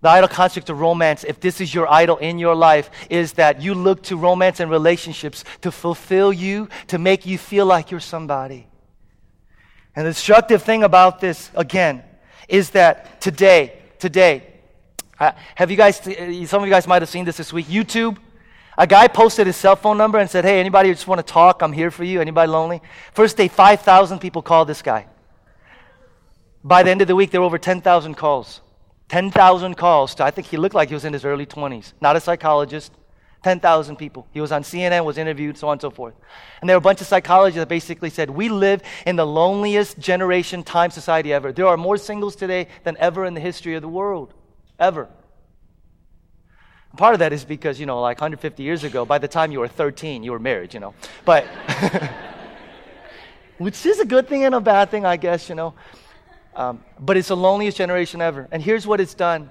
[0.02, 3.60] The idol construct of romance, if this is your idol in your life, is that
[3.60, 8.00] you look to romance and relationships to fulfill you, to make you feel like you're
[8.00, 8.69] somebody.
[9.96, 12.02] And the destructive thing about this, again,
[12.48, 14.46] is that today, today,
[15.18, 18.16] uh, have you guys, some of you guys might have seen this this week, YouTube.
[18.78, 21.60] A guy posted his cell phone number and said, Hey, anybody just want to talk?
[21.60, 22.20] I'm here for you.
[22.20, 22.80] Anybody lonely?
[23.12, 25.06] First day, 5,000 people called this guy.
[26.64, 28.60] By the end of the week, there were over 10,000 calls.
[29.08, 31.92] 10,000 calls to, I think he looked like he was in his early 20s.
[32.00, 32.92] Not a psychologist.
[33.42, 34.26] 10,000 people.
[34.32, 36.14] He was on CNN, was interviewed, so on and so forth.
[36.60, 39.98] And there were a bunch of psychologists that basically said, We live in the loneliest
[39.98, 41.52] generation time society ever.
[41.52, 44.34] There are more singles today than ever in the history of the world.
[44.78, 45.08] Ever.
[46.96, 49.60] Part of that is because, you know, like 150 years ago, by the time you
[49.60, 50.94] were 13, you were married, you know.
[51.24, 51.46] But,
[53.58, 55.74] which is a good thing and a bad thing, I guess, you know.
[56.54, 58.48] Um, but it's the loneliest generation ever.
[58.50, 59.50] And here's what it's done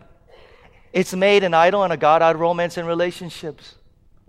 [0.92, 3.76] it's made an idol and a God out of romance and relationships.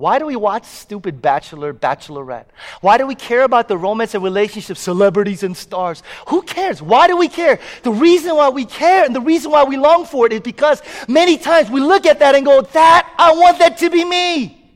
[0.01, 2.47] Why do we watch stupid Bachelor, Bachelorette?
[2.81, 6.03] Why do we care about the romance and relationships, celebrities and stars?
[6.29, 6.81] Who cares?
[6.81, 7.59] Why do we care?
[7.83, 10.81] The reason why we care and the reason why we long for it is because
[11.07, 14.73] many times we look at that and go, that, I want that to be me.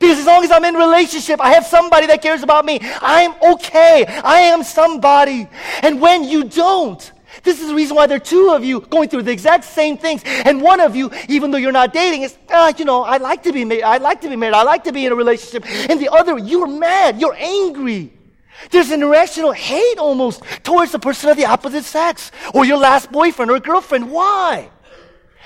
[0.00, 2.78] Because as long as I'm in relationship, I have somebody that cares about me.
[2.82, 4.06] I'm okay.
[4.06, 5.46] I am somebody.
[5.82, 9.08] And when you don't, this is the reason why there are two of you going
[9.08, 10.22] through the exact same things.
[10.24, 13.42] And one of you, even though you're not dating, is, ah, you know, I like
[13.44, 13.84] to be married.
[13.84, 14.54] I like to be married.
[14.54, 15.64] I like to be in a relationship.
[15.90, 17.20] And the other, you're mad.
[17.20, 18.12] You're angry.
[18.70, 23.12] There's an irrational hate almost towards the person of the opposite sex or your last
[23.12, 24.10] boyfriend or girlfriend.
[24.10, 24.70] Why?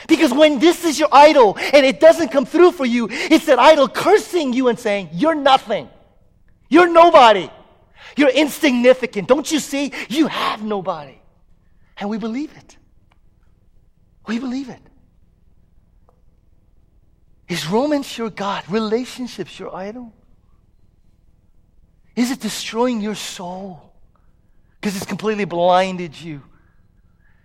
[0.09, 3.59] Because when this is your idol and it doesn't come through for you, it's that
[3.59, 5.89] idol cursing you and saying, You're nothing.
[6.69, 7.51] You're nobody.
[8.17, 9.29] You're insignificant.
[9.29, 9.93] Don't you see?
[10.09, 11.22] You have nobody.
[11.99, 12.77] And we believe it.
[14.27, 14.81] We believe it.
[17.49, 18.65] Is romance your God?
[18.69, 20.13] Relationships your idol?
[22.17, 23.93] Is it destroying your soul?
[24.81, 26.43] Because it's completely blinded you.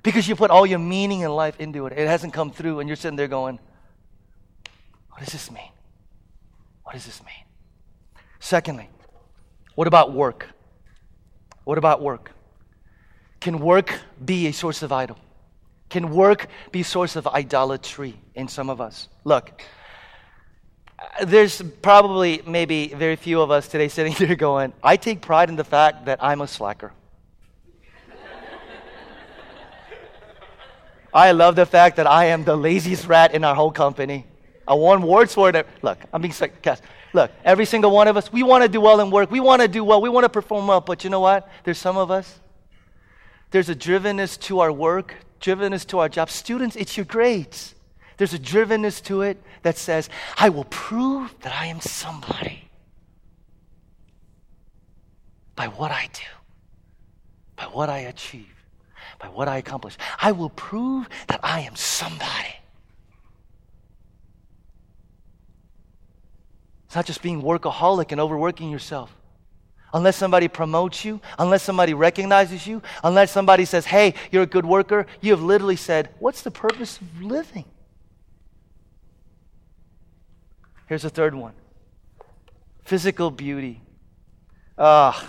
[0.04, 1.94] Because you put all your meaning in life into it.
[1.94, 3.60] It hasn't come through, and you're sitting there going,
[5.10, 5.72] What does this mean?
[6.84, 7.44] What does this mean?
[8.40, 8.90] Secondly,
[9.76, 10.48] what about work?
[11.66, 12.32] What about work?
[13.40, 15.18] Can work be a source of idol?
[15.90, 19.08] Can work be a source of idolatry in some of us?
[19.24, 19.62] Look,
[21.24, 25.56] there's probably maybe very few of us today sitting here going, I take pride in
[25.56, 26.92] the fact that I'm a slacker.
[31.14, 34.26] I love the fact that I am the laziest rat in our whole company.
[34.68, 35.68] I won awards for it.
[35.82, 36.90] Look, I'm being sarcastic.
[37.14, 39.32] Look, every single one of us, we want to do well in work.
[39.32, 40.02] We want to do well.
[40.02, 40.82] We want to perform well.
[40.82, 41.50] But you know what?
[41.64, 42.42] There's some of us
[43.52, 46.30] there's a drivenness to our work, drivenness to our job.
[46.30, 47.76] Students, it's your grades.
[48.18, 52.70] There's a drivenness to it that says, I will prove that I am somebody
[55.56, 56.22] by what I do,
[57.56, 58.54] by what I achieve,
[59.20, 59.98] by what I accomplish.
[60.20, 62.56] I will prove that I am somebody.
[66.86, 69.14] It's not just being workaholic and overworking yourself
[69.94, 74.66] unless somebody promotes you, unless somebody recognizes you, unless somebody says, hey, you're a good
[74.66, 77.66] worker, you have literally said, what's the purpose of living?
[80.88, 81.54] Here's the third one
[82.84, 83.82] physical beauty.
[84.78, 85.28] Ah, uh,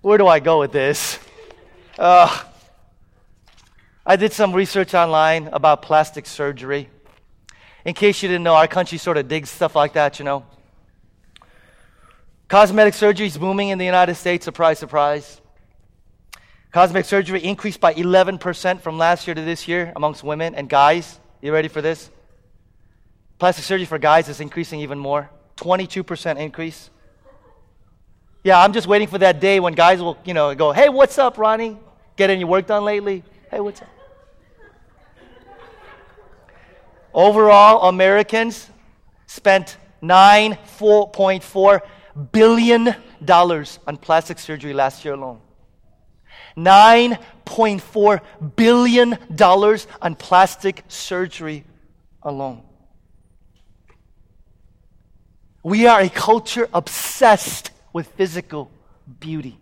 [0.00, 1.18] where do I go with this?
[1.98, 2.44] Uh,
[4.06, 6.88] I did some research online about plastic surgery.
[7.84, 10.46] In case you didn't know, our country sort of digs stuff like that, you know.
[12.48, 14.44] Cosmetic surgery is booming in the United States.
[14.44, 15.40] Surprise, surprise.
[16.70, 21.18] Cosmetic surgery increased by 11% from last year to this year amongst women and guys.
[21.42, 22.10] You ready for this?
[23.38, 26.90] Plastic surgery for guys is increasing even more 22% increase.
[28.44, 31.18] Yeah, I'm just waiting for that day when guys will, you know, go, hey, what's
[31.18, 31.78] up, Ronnie?
[32.14, 33.24] Get any work done lately?
[33.50, 33.88] Hey, what's up?
[37.12, 38.70] Overall, Americans
[39.26, 41.80] spent 9.4
[42.32, 42.94] billion
[43.24, 45.40] dollars on plastic surgery last year alone.
[46.56, 48.20] $9.4
[48.56, 49.18] billion
[50.02, 51.64] on plastic surgery
[52.22, 52.62] alone.
[55.62, 58.70] We are a culture obsessed with physical
[59.20, 59.58] beauty.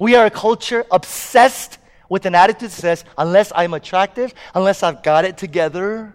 [0.00, 5.02] We are a culture obsessed with an attitude that says, unless I'm attractive, unless I've
[5.02, 6.14] got it together.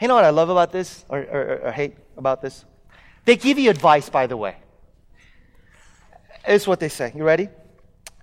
[0.00, 2.64] You know what I love about this, or, or, or hate about this?
[3.24, 4.56] They give you advice, by the way.
[6.46, 7.12] It's what they say.
[7.14, 7.48] You ready?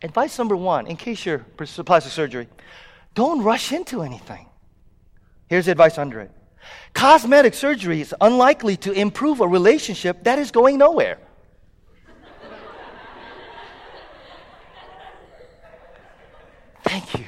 [0.01, 2.47] Advice number one, in case you're plastic surgery,
[3.15, 4.47] don't rush into anything.
[5.47, 6.31] Here's the advice under it.
[6.93, 11.17] Cosmetic surgery is unlikely to improve a relationship that is going nowhere.
[16.83, 17.25] Thank you.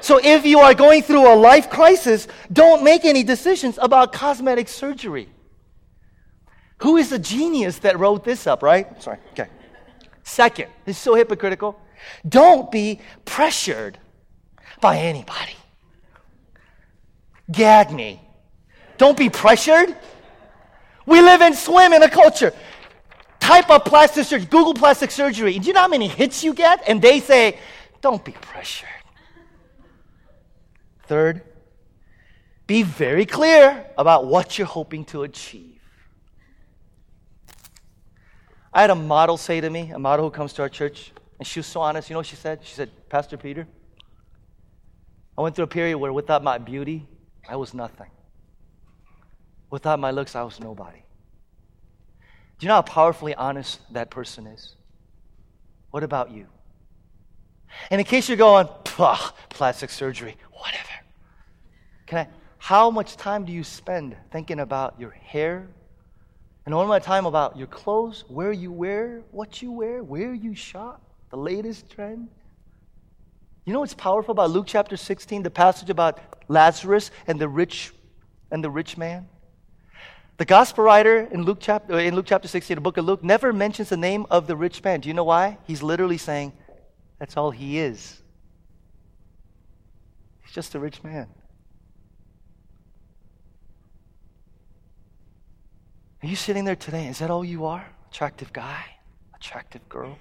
[0.00, 4.68] So, if you are going through a life crisis, don't make any decisions about cosmetic
[4.68, 5.28] surgery.
[6.78, 9.02] Who is the genius that wrote this up, right?
[9.02, 9.48] Sorry, okay.
[10.22, 11.78] Second, is so hypocritical.
[12.26, 13.98] Don't be pressured
[14.80, 15.56] by anybody.
[17.50, 18.20] Gag me.
[18.96, 19.94] Don't be pressured.
[21.04, 22.52] We live and swim in a culture.
[23.40, 25.58] Type of plastic surgery, Google plastic surgery.
[25.58, 26.82] Do you know how many hits you get?
[26.86, 27.58] And they say,
[28.00, 28.88] don't be pressured.
[31.10, 31.42] Third,
[32.68, 35.80] be very clear about what you're hoping to achieve.
[38.72, 41.48] I had a model say to me, a model who comes to our church, and
[41.48, 42.08] she was so honest.
[42.08, 42.60] You know what she said?
[42.62, 43.66] She said, Pastor Peter,
[45.36, 47.08] I went through a period where without my beauty,
[47.48, 48.12] I was nothing.
[49.68, 51.02] Without my looks, I was nobody.
[52.60, 54.76] Do you know how powerfully honest that person is?
[55.90, 56.46] What about you?
[57.90, 60.86] And in case you're going, plastic surgery, whatever.
[62.10, 62.26] Can I,
[62.58, 65.68] how much time do you spend thinking about your hair,
[66.66, 70.56] and all my time about your clothes, where you wear, what you wear, where you
[70.56, 71.00] shop,
[71.30, 72.26] the latest trend.
[73.64, 77.92] You know what's powerful about Luke chapter 16, the passage about Lazarus and the rich
[78.50, 79.28] and the rich man?
[80.38, 83.22] The gospel writer in Luke chapter uh, in Luke chapter 16, the book of Luke,
[83.22, 84.98] never mentions the name of the rich man.
[84.98, 85.58] Do you know why?
[85.64, 86.54] He's literally saying,
[87.20, 88.20] that's all he is.
[90.42, 91.28] He's just a rich man.
[96.22, 97.06] Are you sitting there today?
[97.06, 97.86] Is that all you are?
[98.10, 98.84] Attractive guy?
[99.34, 100.18] Attractive girl?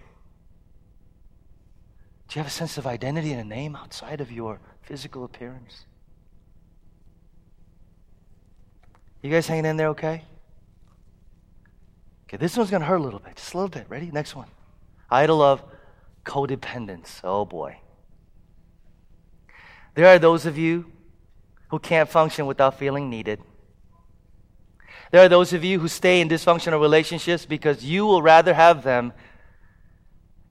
[2.27, 5.85] Do you have a sense of identity and a name outside of your physical appearance?
[9.21, 10.23] You guys hanging in there okay?
[12.27, 13.35] Okay, this one's going to hurt a little bit.
[13.35, 13.85] Just a little bit.
[13.89, 14.11] Ready?
[14.11, 14.47] Next one.
[15.09, 15.63] Idol of
[16.23, 17.19] codependence.
[17.23, 17.79] Oh boy.
[19.95, 20.91] There are those of you
[21.69, 23.41] who can't function without feeling needed.
[25.11, 28.83] There are those of you who stay in dysfunctional relationships because you will rather have
[28.83, 29.11] them.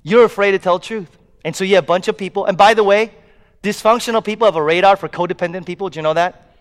[0.03, 1.17] You're afraid to tell truth.
[1.45, 2.47] And so you have a bunch of people.
[2.47, 3.13] And by the way,
[3.63, 5.89] dysfunctional people have a radar for codependent people.
[5.89, 6.55] Do you know that?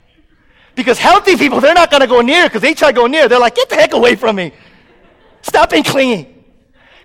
[0.75, 3.27] Because healthy people, they're not going to go near because they try to go near.
[3.27, 4.53] They're like, get the heck away from me.
[5.41, 6.35] Stop being clingy.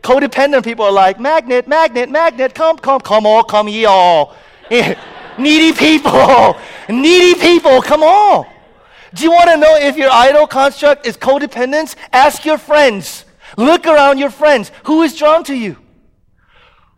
[0.03, 4.37] Codependent people are like, magnet, magnet, magnet, come, come, come all, come ye all.
[5.39, 6.57] needy people,
[6.89, 8.52] needy people, come on.
[9.15, 11.97] Do you want to know if your idol construct is codependence?
[12.13, 13.25] Ask your friends.
[13.57, 14.71] Look around your friends.
[14.85, 15.77] Who is drawn to you?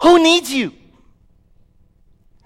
[0.02, 0.72] Who needs you?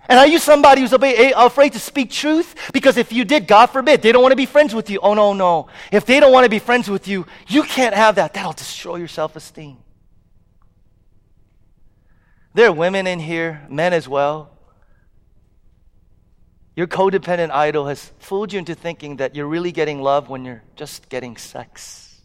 [0.08, 2.54] And are you somebody who's afraid eh, to speak truth?
[2.72, 5.00] Because if you did, God forbid, they don't want to be friends with you.
[5.02, 5.68] Oh, no, no.
[5.92, 8.32] If they don't want to be friends with you, you can't have that.
[8.32, 9.76] That'll destroy your self esteem.
[12.54, 14.57] There are women in here, men as well,
[16.78, 20.62] your codependent idol has fooled you into thinking that you're really getting love when you're
[20.76, 22.20] just getting sex.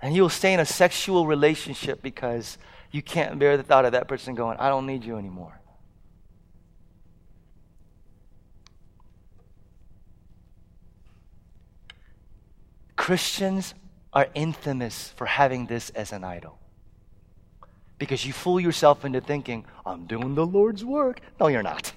[0.00, 2.58] And you'll stay in a sexual relationship because
[2.92, 5.60] you can't bear the thought of that person going, I don't need you anymore.
[12.94, 13.74] Christians
[14.12, 16.60] are infamous for having this as an idol
[18.04, 21.20] because you fool yourself into thinking, I'm doing the Lord's work.
[21.40, 21.90] No, you're not.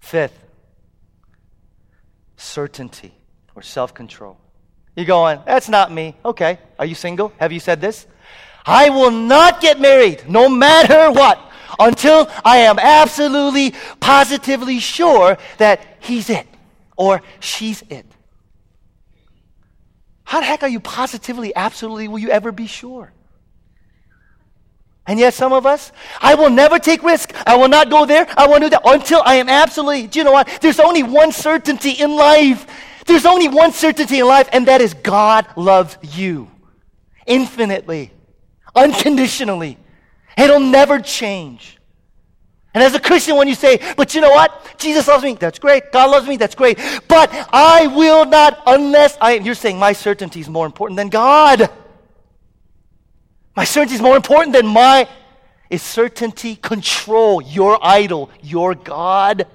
[0.00, 0.38] Fifth,
[2.36, 3.14] certainty
[3.54, 4.38] or self control.
[4.96, 6.14] You're going, that's not me.
[6.24, 6.58] Okay.
[6.78, 7.32] Are you single?
[7.38, 8.06] Have you said this?
[8.66, 11.40] I will not get married no matter what
[11.78, 16.46] until I am absolutely, positively sure that he's it
[16.96, 18.04] or she's it.
[20.28, 23.14] How the heck are you positively, absolutely, will you ever be sure?
[25.06, 27.34] And yet, some of us, I will never take risk.
[27.46, 28.26] I will not go there.
[28.36, 30.06] I won't do that until I am absolutely.
[30.06, 30.46] Do you know what?
[30.60, 32.66] There's only one certainty in life.
[33.06, 36.50] There's only one certainty in life, and that is God loves you
[37.26, 38.12] infinitely,
[38.76, 39.78] unconditionally.
[40.36, 41.77] It'll never change.
[42.74, 44.76] And as a Christian, when you say, but you know what?
[44.78, 45.90] Jesus loves me, that's great.
[45.90, 46.78] God loves me, that's great.
[47.08, 51.70] But I will not unless I, you're saying my certainty is more important than God.
[53.56, 55.08] My certainty is more important than my,
[55.70, 59.46] is certainty control your idol, your God?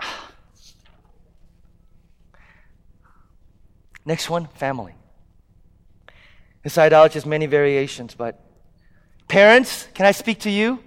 [4.06, 4.94] Next one, family.
[6.62, 8.38] This idolatry has many variations, but
[9.28, 10.78] parents, can I speak to you?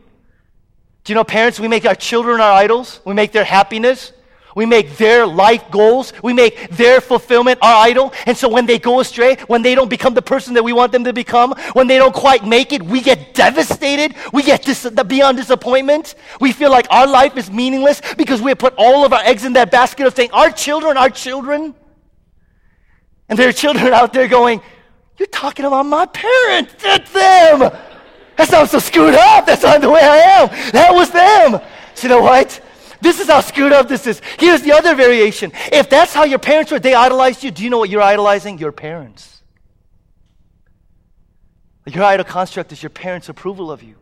[1.04, 3.02] Do you know, parents, we make our children our idols.
[3.06, 4.14] We make their happiness.
[4.56, 6.14] We make their life goals.
[6.22, 8.14] We make their fulfillment our idol.
[8.26, 10.92] And so when they go astray, when they don't become the person that we want
[10.92, 14.16] them to become, when they don't quite make it, we get devastated.
[14.32, 16.16] We get dis- beyond disappointment.
[16.40, 19.44] We feel like our life is meaningless because we have put all of our eggs
[19.44, 21.74] in that basket of saying, our children, our children.
[23.28, 24.62] And there are children out there going,
[25.18, 26.74] you're talking about my parents.
[26.82, 27.72] That's them.
[28.36, 29.46] That's not so screwed up.
[29.46, 30.48] That's not the way I am.
[30.72, 31.62] That was them.
[31.94, 32.60] So you know what?
[33.02, 34.22] This is how screwed up this is.
[34.40, 35.52] Here's the other variation.
[35.72, 37.52] If that's how your parents were, they idolized you.
[37.52, 38.58] Do you know what you're idolizing?
[38.58, 39.44] Your parents.
[41.86, 43.96] Your idol construct is your parents' approval of you.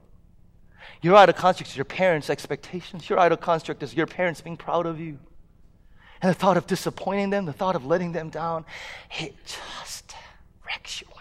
[1.01, 3.09] Your idol construct is your parents' expectations.
[3.09, 5.17] Your idol construct is your parents being proud of you.
[6.21, 8.65] And the thought of disappointing them, the thought of letting them down,
[9.19, 10.00] it just
[10.71, 11.17] wrecks your life.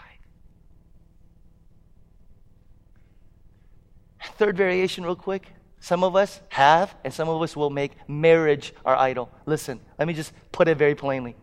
[4.37, 5.47] Third variation, real quick.
[5.79, 9.29] Some of us have, and some of us will make marriage our idol.
[9.45, 11.35] Listen, let me just put it very plainly.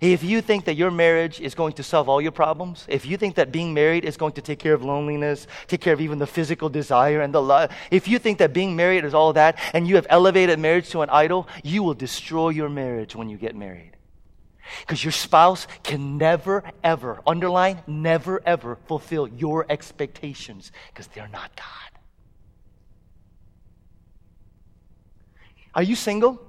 [0.00, 3.16] If you think that your marriage is going to solve all your problems, if you
[3.16, 6.18] think that being married is going to take care of loneliness, take care of even
[6.18, 9.58] the physical desire and the love, if you think that being married is all that,
[9.72, 13.36] and you have elevated marriage to an idol, you will destroy your marriage when you
[13.36, 13.95] get married.
[14.80, 21.54] Because your spouse can never, ever, underline, never, ever fulfill your expectations because they're not
[21.56, 22.00] God.
[25.74, 26.40] Are you single?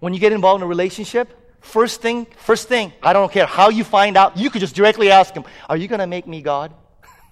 [0.00, 1.28] When you get involved in a relationship,
[1.60, 5.10] first thing, first thing, I don't care how you find out, you could just directly
[5.10, 6.72] ask him, Are you going to make me God?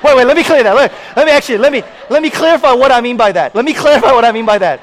[0.03, 0.75] wait, wait, let me clear that.
[0.75, 3.55] Let, let me actually, let me, let me clarify what I mean by that.
[3.55, 4.81] Let me clarify what I mean by that.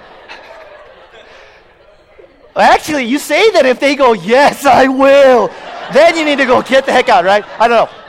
[2.57, 5.49] Actually, you say that if they go, Yes, I will,
[5.93, 7.45] then you need to go get the heck out, right?
[7.59, 8.05] I don't know.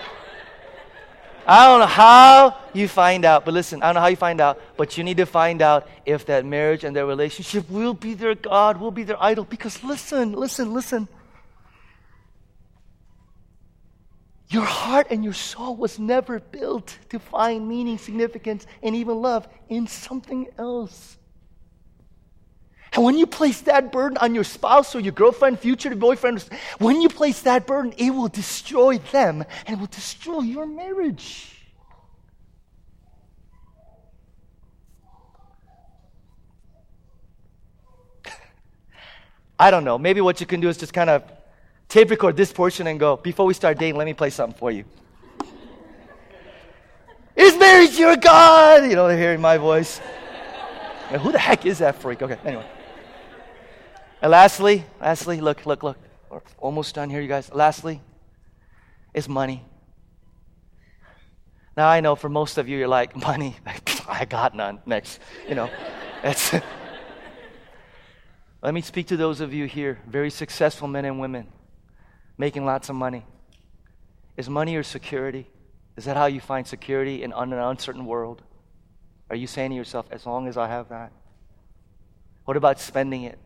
[1.47, 4.41] I don't know how you find out, but listen, I don't know how you find
[4.41, 8.15] out, but you need to find out if that marriage and their relationship will be
[8.15, 9.45] their God, will be their idol.
[9.45, 11.07] Because listen, listen, listen.
[14.49, 19.47] Your heart and your soul was never built to find meaning, significance, and even love
[19.69, 21.17] in something else.
[22.95, 26.41] And when you place that burden on your spouse or your girlfriend, future boyfriend,
[26.77, 31.51] when you place that burden, it will destroy them and it will destroy your marriage.
[39.59, 39.97] I don't know.
[39.97, 41.23] Maybe what you can do is just kind of
[41.89, 44.71] tape record this portion and go, before we start dating, let me play something for
[44.71, 44.85] you.
[47.35, 48.89] Is marriage your God?
[48.89, 49.99] You know, they're hearing my voice.
[51.19, 52.21] who the heck is that freak?
[52.21, 52.65] Okay, anyway.
[54.25, 55.99] And lastly, lastly, look, look, look.
[56.31, 57.53] We're almost done here, you guys.
[57.53, 58.01] Lastly,
[59.13, 59.63] is money.
[61.77, 63.55] Now I know for most of you, you're like, money,
[64.07, 64.79] I got none.
[64.87, 65.69] Next, you know,
[66.23, 66.53] it's.
[68.63, 71.45] Let me speak to those of you here, very successful men and women,
[72.35, 73.27] making lots of money.
[74.37, 75.45] Is money your security?
[75.97, 78.41] Is that how you find security in an uncertain world?
[79.29, 81.11] Are you saying to yourself, as long as I have that?
[82.45, 83.37] What about spending it?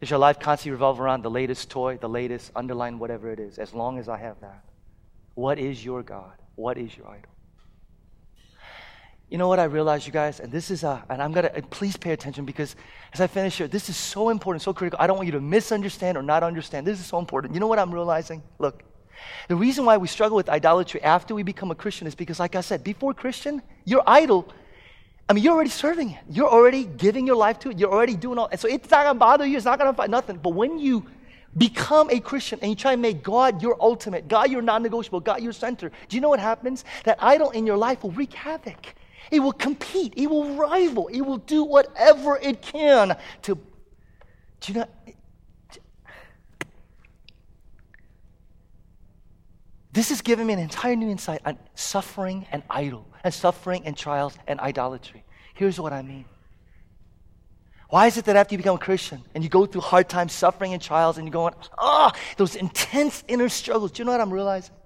[0.00, 3.58] Does your life constantly revolve around the latest toy, the latest, underline whatever it is,
[3.58, 4.62] as long as I have that?
[5.34, 6.32] What is your God?
[6.54, 7.30] What is your idol?
[9.28, 11.96] You know what I realize, you guys, and this is, uh, and I'm gonna, please
[11.96, 12.76] pay attention because
[13.12, 14.98] as I finish here, this is so important, so critical.
[15.02, 16.86] I don't want you to misunderstand or not understand.
[16.86, 17.52] This is so important.
[17.52, 18.42] You know what I'm realizing?
[18.58, 18.84] Look,
[19.48, 22.54] the reason why we struggle with idolatry after we become a Christian is because, like
[22.54, 24.48] I said, before Christian, your idol
[25.28, 26.18] I mean, you're already serving it.
[26.30, 27.78] You're already giving your life to it.
[27.78, 28.48] You're already doing all.
[28.50, 29.56] And so it's not going to bother you.
[29.56, 30.36] It's not going to fight nothing.
[30.36, 31.04] But when you
[31.56, 35.20] become a Christian and you try and make God your ultimate, God your non negotiable,
[35.20, 36.84] God your center, do you know what happens?
[37.04, 38.94] That idol in your life will wreak havoc.
[39.32, 40.14] It will compete.
[40.16, 41.08] It will rival.
[41.08, 43.56] It will do whatever it can to.
[44.60, 44.86] Do you know?
[49.92, 53.96] This is giving me an entire new insight on suffering and idol and suffering and
[53.96, 55.24] trials and idolatry.
[55.54, 56.26] Here's what I mean.
[57.88, 60.32] Why is it that after you become a Christian and you go through hard times,
[60.32, 64.12] suffering and trials, and you're going, ah, oh, those intense inner struggles, do you know
[64.12, 64.76] what I'm realizing?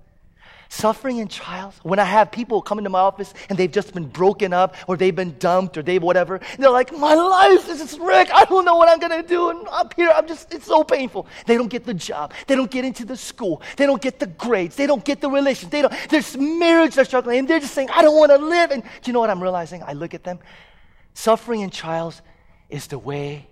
[0.73, 1.75] Suffering and trials.
[1.83, 4.97] When I have people come into my office and they've just been broken up or
[4.97, 8.31] they've been dumped or they've whatever, they're like, My life is just wrecked.
[8.33, 9.51] I don't know what I'm going to do.
[9.51, 11.27] And up here, I'm just, it's so painful.
[11.47, 12.33] They don't get the job.
[12.47, 13.62] They don't get into the school.
[13.77, 14.77] They don't get the grades.
[14.77, 15.73] They don't get the relations.
[15.73, 18.71] They don't, there's marriage are struggling and they're just saying, I don't want to live.
[18.71, 19.83] And do you know what I'm realizing?
[19.83, 20.39] I look at them.
[21.14, 22.23] Suffering and trials
[22.68, 23.49] is the way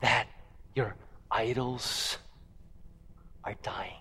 [0.00, 0.28] that
[0.76, 0.94] your
[1.28, 2.18] idols
[3.42, 4.00] are dying.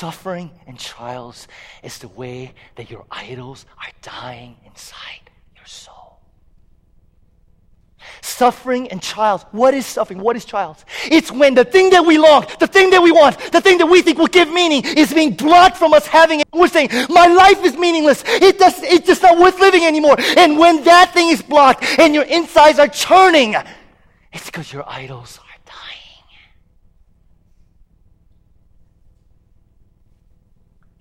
[0.00, 1.46] Suffering and trials
[1.82, 6.20] is the way that your idols are dying inside your soul.
[8.22, 9.44] Suffering and trials.
[9.50, 10.20] What is suffering?
[10.20, 10.86] What is trials?
[11.04, 13.84] It's when the thing that we long, the thing that we want, the thing that
[13.84, 16.48] we think will give meaning is being blocked from us having it.
[16.50, 18.24] We're saying, my life is meaningless.
[18.26, 20.16] It does, it's just not worth living anymore.
[20.38, 23.54] And when that thing is blocked and your insides are churning,
[24.32, 25.38] it's because your idols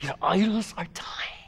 [0.02, 1.40] Your idols are dying.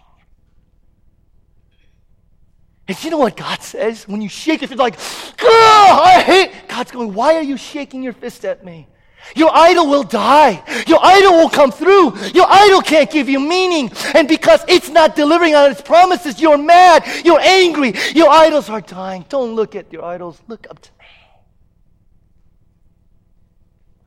[2.87, 4.07] And you know what God says?
[4.07, 4.99] When you shake your fist, like,
[5.39, 6.67] I hate.
[6.67, 8.87] God's going, Why are you shaking your fist at me?
[9.35, 10.61] Your idol will die.
[10.87, 12.17] Your idol will come through.
[12.33, 13.91] Your idol can't give you meaning.
[14.13, 17.05] And because it's not delivering on its promises, you're mad.
[17.23, 17.93] You're angry.
[18.13, 19.25] Your idols are dying.
[19.29, 20.41] Don't look at your idols.
[20.47, 21.05] Look up to me.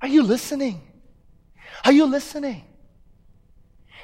[0.03, 0.82] Are you listening?
[1.84, 2.64] Are you listening?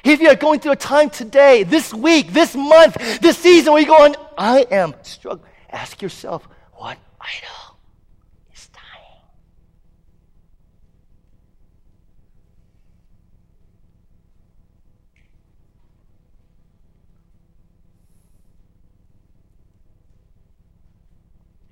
[0.03, 3.97] If you're going through a time today, this week, this month, this season where you're
[3.97, 7.77] going, I am struggling, ask yourself, what idol
[8.53, 9.21] is dying?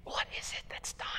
[0.03, 1.18] What is it that's dying?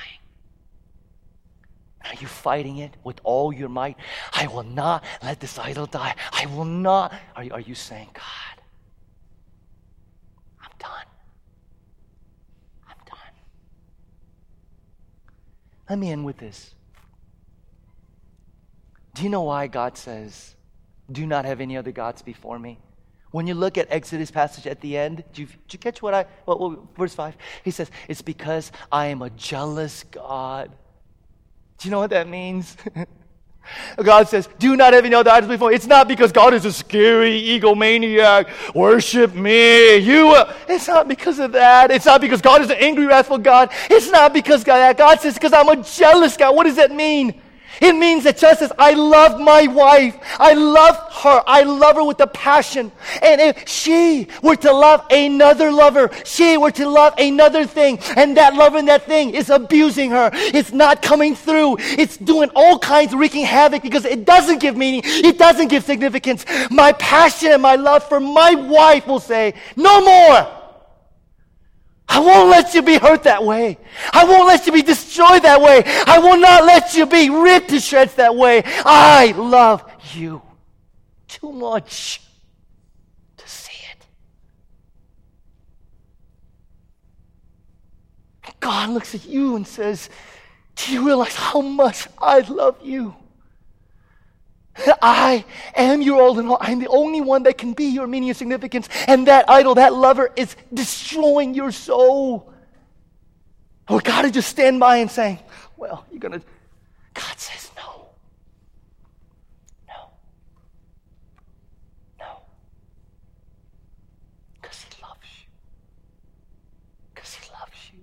[2.11, 3.95] Are you fighting it with all your might?
[4.33, 6.13] I will not let this idol die.
[6.33, 7.13] I will not.
[7.37, 8.63] Are you, are you saying, God,
[10.61, 11.05] I'm done?
[12.85, 13.33] I'm done.
[15.89, 16.75] Let me end with this.
[19.13, 20.55] Do you know why God says,
[21.09, 22.77] Do not have any other gods before me?
[23.31, 26.25] When you look at Exodus passage at the end, did you, you catch what I,
[26.43, 27.37] what, verse 5?
[27.63, 30.73] He says, It's because I am a jealous God.
[31.81, 32.77] Do you know what that means?
[33.97, 35.71] God says, do not have any other idols before.
[35.71, 38.75] It's not because God is a scary egomaniac.
[38.75, 39.95] Worship me.
[39.95, 40.29] You.
[40.29, 41.89] Uh, it's not because of that.
[41.89, 43.71] It's not because God is an angry, wrathful God.
[43.89, 46.55] It's not because God, God says, because I'm a jealous God.
[46.55, 47.41] What does that mean?
[47.81, 52.03] It means that just as I love my wife, I love her, I love her
[52.03, 52.91] with a passion.
[53.23, 58.37] And if she were to love another lover, she were to love another thing, and
[58.37, 62.77] that lover and that thing is abusing her, it's not coming through, it's doing all
[62.77, 66.45] kinds wreaking havoc because it doesn't give meaning, it doesn't give significance.
[66.69, 70.60] My passion and my love for my wife will say, no more.
[72.13, 73.77] I won't let you be hurt that way.
[74.11, 75.81] I won't let you be destroyed that way.
[75.85, 78.63] I will not let you be ripped to shreds that way.
[78.65, 80.41] I love you
[81.29, 82.21] too much
[83.37, 84.05] to see it.
[88.59, 90.09] God looks at you and says,
[90.75, 93.15] Do you realize how much I love you?
[95.01, 95.45] I
[95.75, 96.57] am your all in all.
[96.59, 98.87] I'm the only one that can be your meaning and significance.
[99.07, 102.51] And that idol, that lover, is destroying your soul.
[103.89, 105.39] Or God is just stand by and saying,
[105.75, 106.41] Well, you're going to.
[107.13, 108.09] God says, No.
[109.87, 110.11] No.
[112.19, 112.41] No.
[114.61, 115.51] Because He loves you.
[117.13, 117.99] Because He loves you.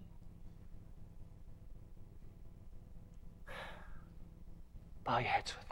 [5.04, 5.67] Bow your heads with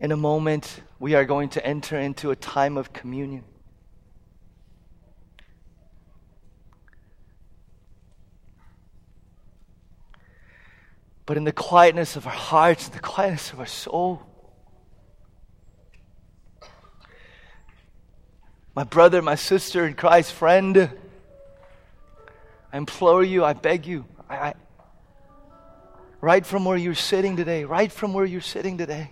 [0.00, 3.44] In a moment, we are going to enter into a time of communion.
[11.26, 14.22] But in the quietness of our hearts, the quietness of our soul,
[18.74, 20.90] my brother, my sister in Christ, friend,
[22.72, 24.54] I implore you, I beg you, I, I,
[26.22, 29.10] right from where you're sitting today, right from where you're sitting today,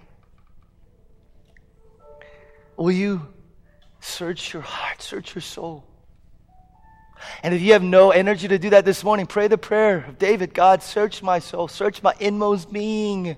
[2.78, 3.26] Will you
[4.00, 5.84] search your heart, search your soul?
[7.42, 10.18] And if you have no energy to do that this morning, pray the prayer of
[10.18, 13.36] David God, search my soul, search my inmost being.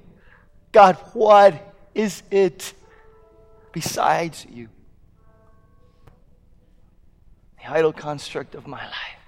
[0.72, 2.74] God, what is it
[3.72, 4.68] besides you.
[7.62, 9.19] The idol construct of my life.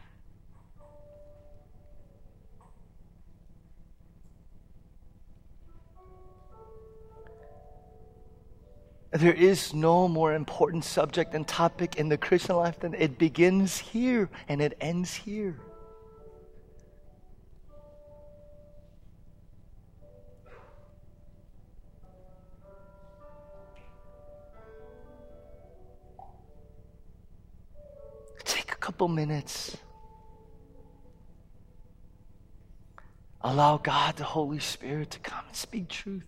[9.12, 13.76] There is no more important subject and topic in the Christian life than it begins
[13.76, 15.54] here and it ends here.
[28.46, 29.76] Take a couple minutes.
[33.42, 36.24] Allow God, the Holy Spirit, to come and speak truth.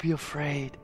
[0.00, 0.78] Be afraid.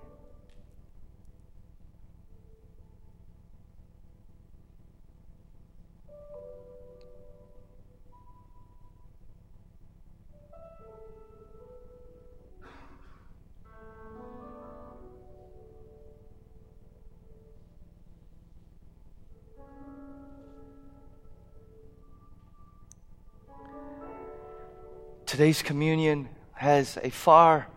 [25.24, 27.68] Today's communion has a far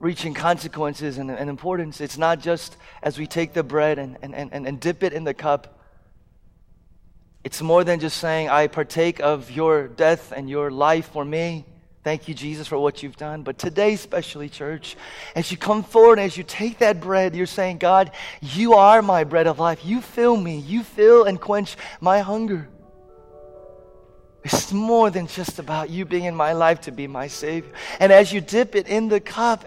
[0.00, 2.00] reaching consequences and, and, importance.
[2.00, 5.24] It's not just as we take the bread and, and, and, and dip it in
[5.24, 5.78] the cup.
[7.42, 11.64] It's more than just saying, I partake of your death and your life for me.
[12.04, 13.42] Thank you, Jesus, for what you've done.
[13.42, 14.96] But today, especially, church,
[15.34, 19.24] as you come forward, as you take that bread, you're saying, God, you are my
[19.24, 19.84] bread of life.
[19.84, 20.58] You fill me.
[20.58, 22.68] You fill and quench my hunger.
[24.44, 27.72] It's more than just about you being in my life to be my Savior.
[28.00, 29.64] And as you dip it in the cup,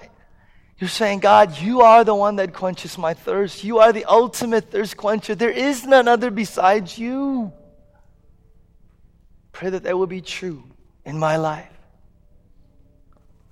[0.82, 3.63] you're saying, God, you are the one that quenches my thirst.
[3.63, 5.36] You are the ultimate thirst quencher.
[5.36, 7.53] There is none other besides you.
[9.51, 10.63] Pray that that will be true
[11.05, 11.69] in my life.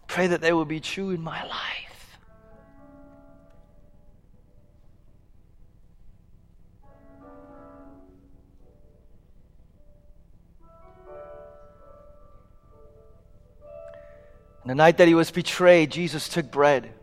[0.07, 1.85] Pray that that will be true in my life.
[14.65, 16.93] the night that he was betrayed, Jesus took bread.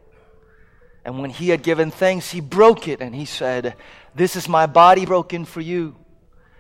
[1.07, 3.77] And when he had given thanks, he broke it and he said,
[4.17, 5.95] This is my body broken for you.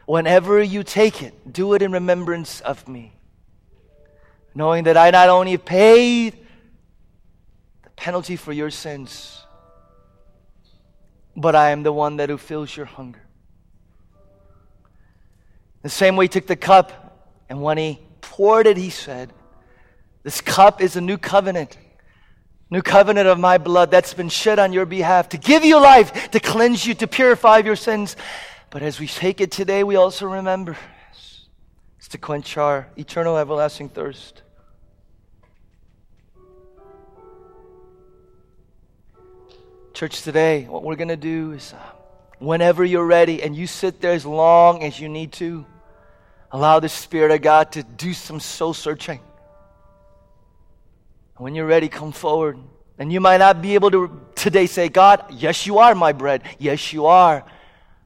[0.06, 3.12] Whenever you take it, do it in remembrance of me.
[4.54, 6.46] Knowing that I not only paid
[7.82, 9.44] the penalty for your sins,
[11.36, 13.26] but I am the one that who fills your hunger.
[15.82, 19.32] The same way he took the cup, and when he poured it, he said,
[20.22, 21.76] This cup is a new covenant
[22.68, 26.30] New covenant of my blood that's been shed on your behalf to give you life,
[26.32, 28.16] to cleanse you, to purify your sins.
[28.70, 30.76] But as we take it today, we also remember
[32.06, 34.42] it's to quench our eternal everlasting thirst.
[39.94, 41.78] Church, today, what we're going to do is uh,
[42.38, 45.64] whenever you're ready and you sit there as long as you need to,
[46.52, 49.20] allow the Spirit of God to do some soul searching.
[51.38, 52.58] When you're ready, come forward.
[52.98, 56.42] And you might not be able to today say, God, yes, you are my bread.
[56.58, 57.44] Yes, you are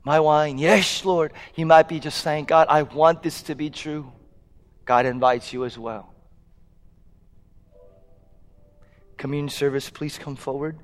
[0.04, 0.58] my wine.
[0.58, 1.32] Yes, Lord.
[1.54, 4.12] You might be just saying, God, I want this to be true.
[4.84, 6.12] God invites you as well.
[9.16, 10.78] Communion service, please come forward.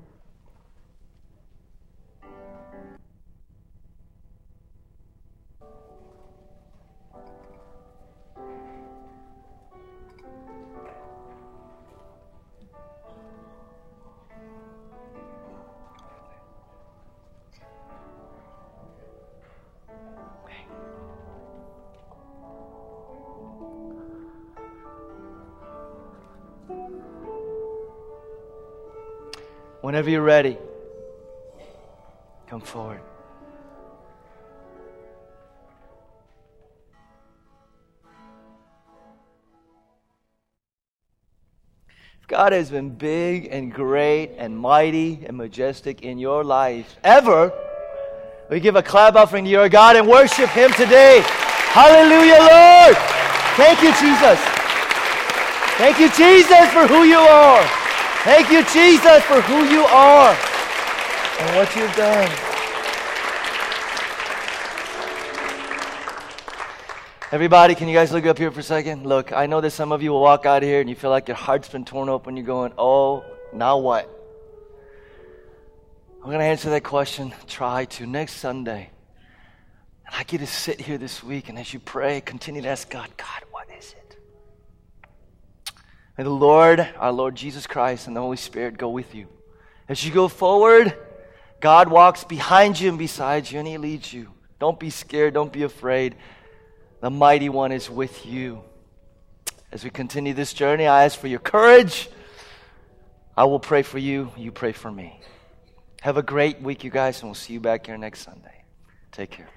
[29.87, 30.57] Whenever you're ready,
[32.47, 32.99] come forward.
[42.27, 47.53] God has been big and great and mighty and majestic in your life ever,
[48.49, 51.21] we give a clap offering to your God and worship Him today.
[51.23, 52.97] Hallelujah, Lord.
[53.55, 54.37] Thank you, Jesus.
[55.77, 57.86] Thank you, Jesus, for who you are.
[58.27, 60.35] Thank you, Jesus, for who you are
[61.39, 62.29] and what you've done.
[67.31, 69.05] Everybody, can you guys look up here for a second?
[69.05, 71.09] Look, I know that some of you will walk out of here and you feel
[71.09, 72.35] like your heart's been torn open.
[72.35, 73.23] You're going, oh,
[73.53, 74.09] now what?
[76.21, 77.33] I'm going to answer that question.
[77.47, 78.89] Try to next Sunday.
[80.05, 82.89] And I get to sit here this week, and as you pray, continue to ask
[82.89, 83.46] God, God?
[86.17, 89.27] May the Lord, our Lord Jesus Christ, and the Holy Spirit go with you.
[89.87, 90.97] As you go forward,
[91.59, 94.33] God walks behind you and beside you, and He leads you.
[94.59, 95.33] Don't be scared.
[95.35, 96.15] Don't be afraid.
[97.01, 98.63] The mighty one is with you.
[99.71, 102.09] As we continue this journey, I ask for your courage.
[103.35, 104.31] I will pray for you.
[104.35, 105.19] You pray for me.
[106.01, 108.63] Have a great week, you guys, and we'll see you back here next Sunday.
[109.11, 109.49] Take care.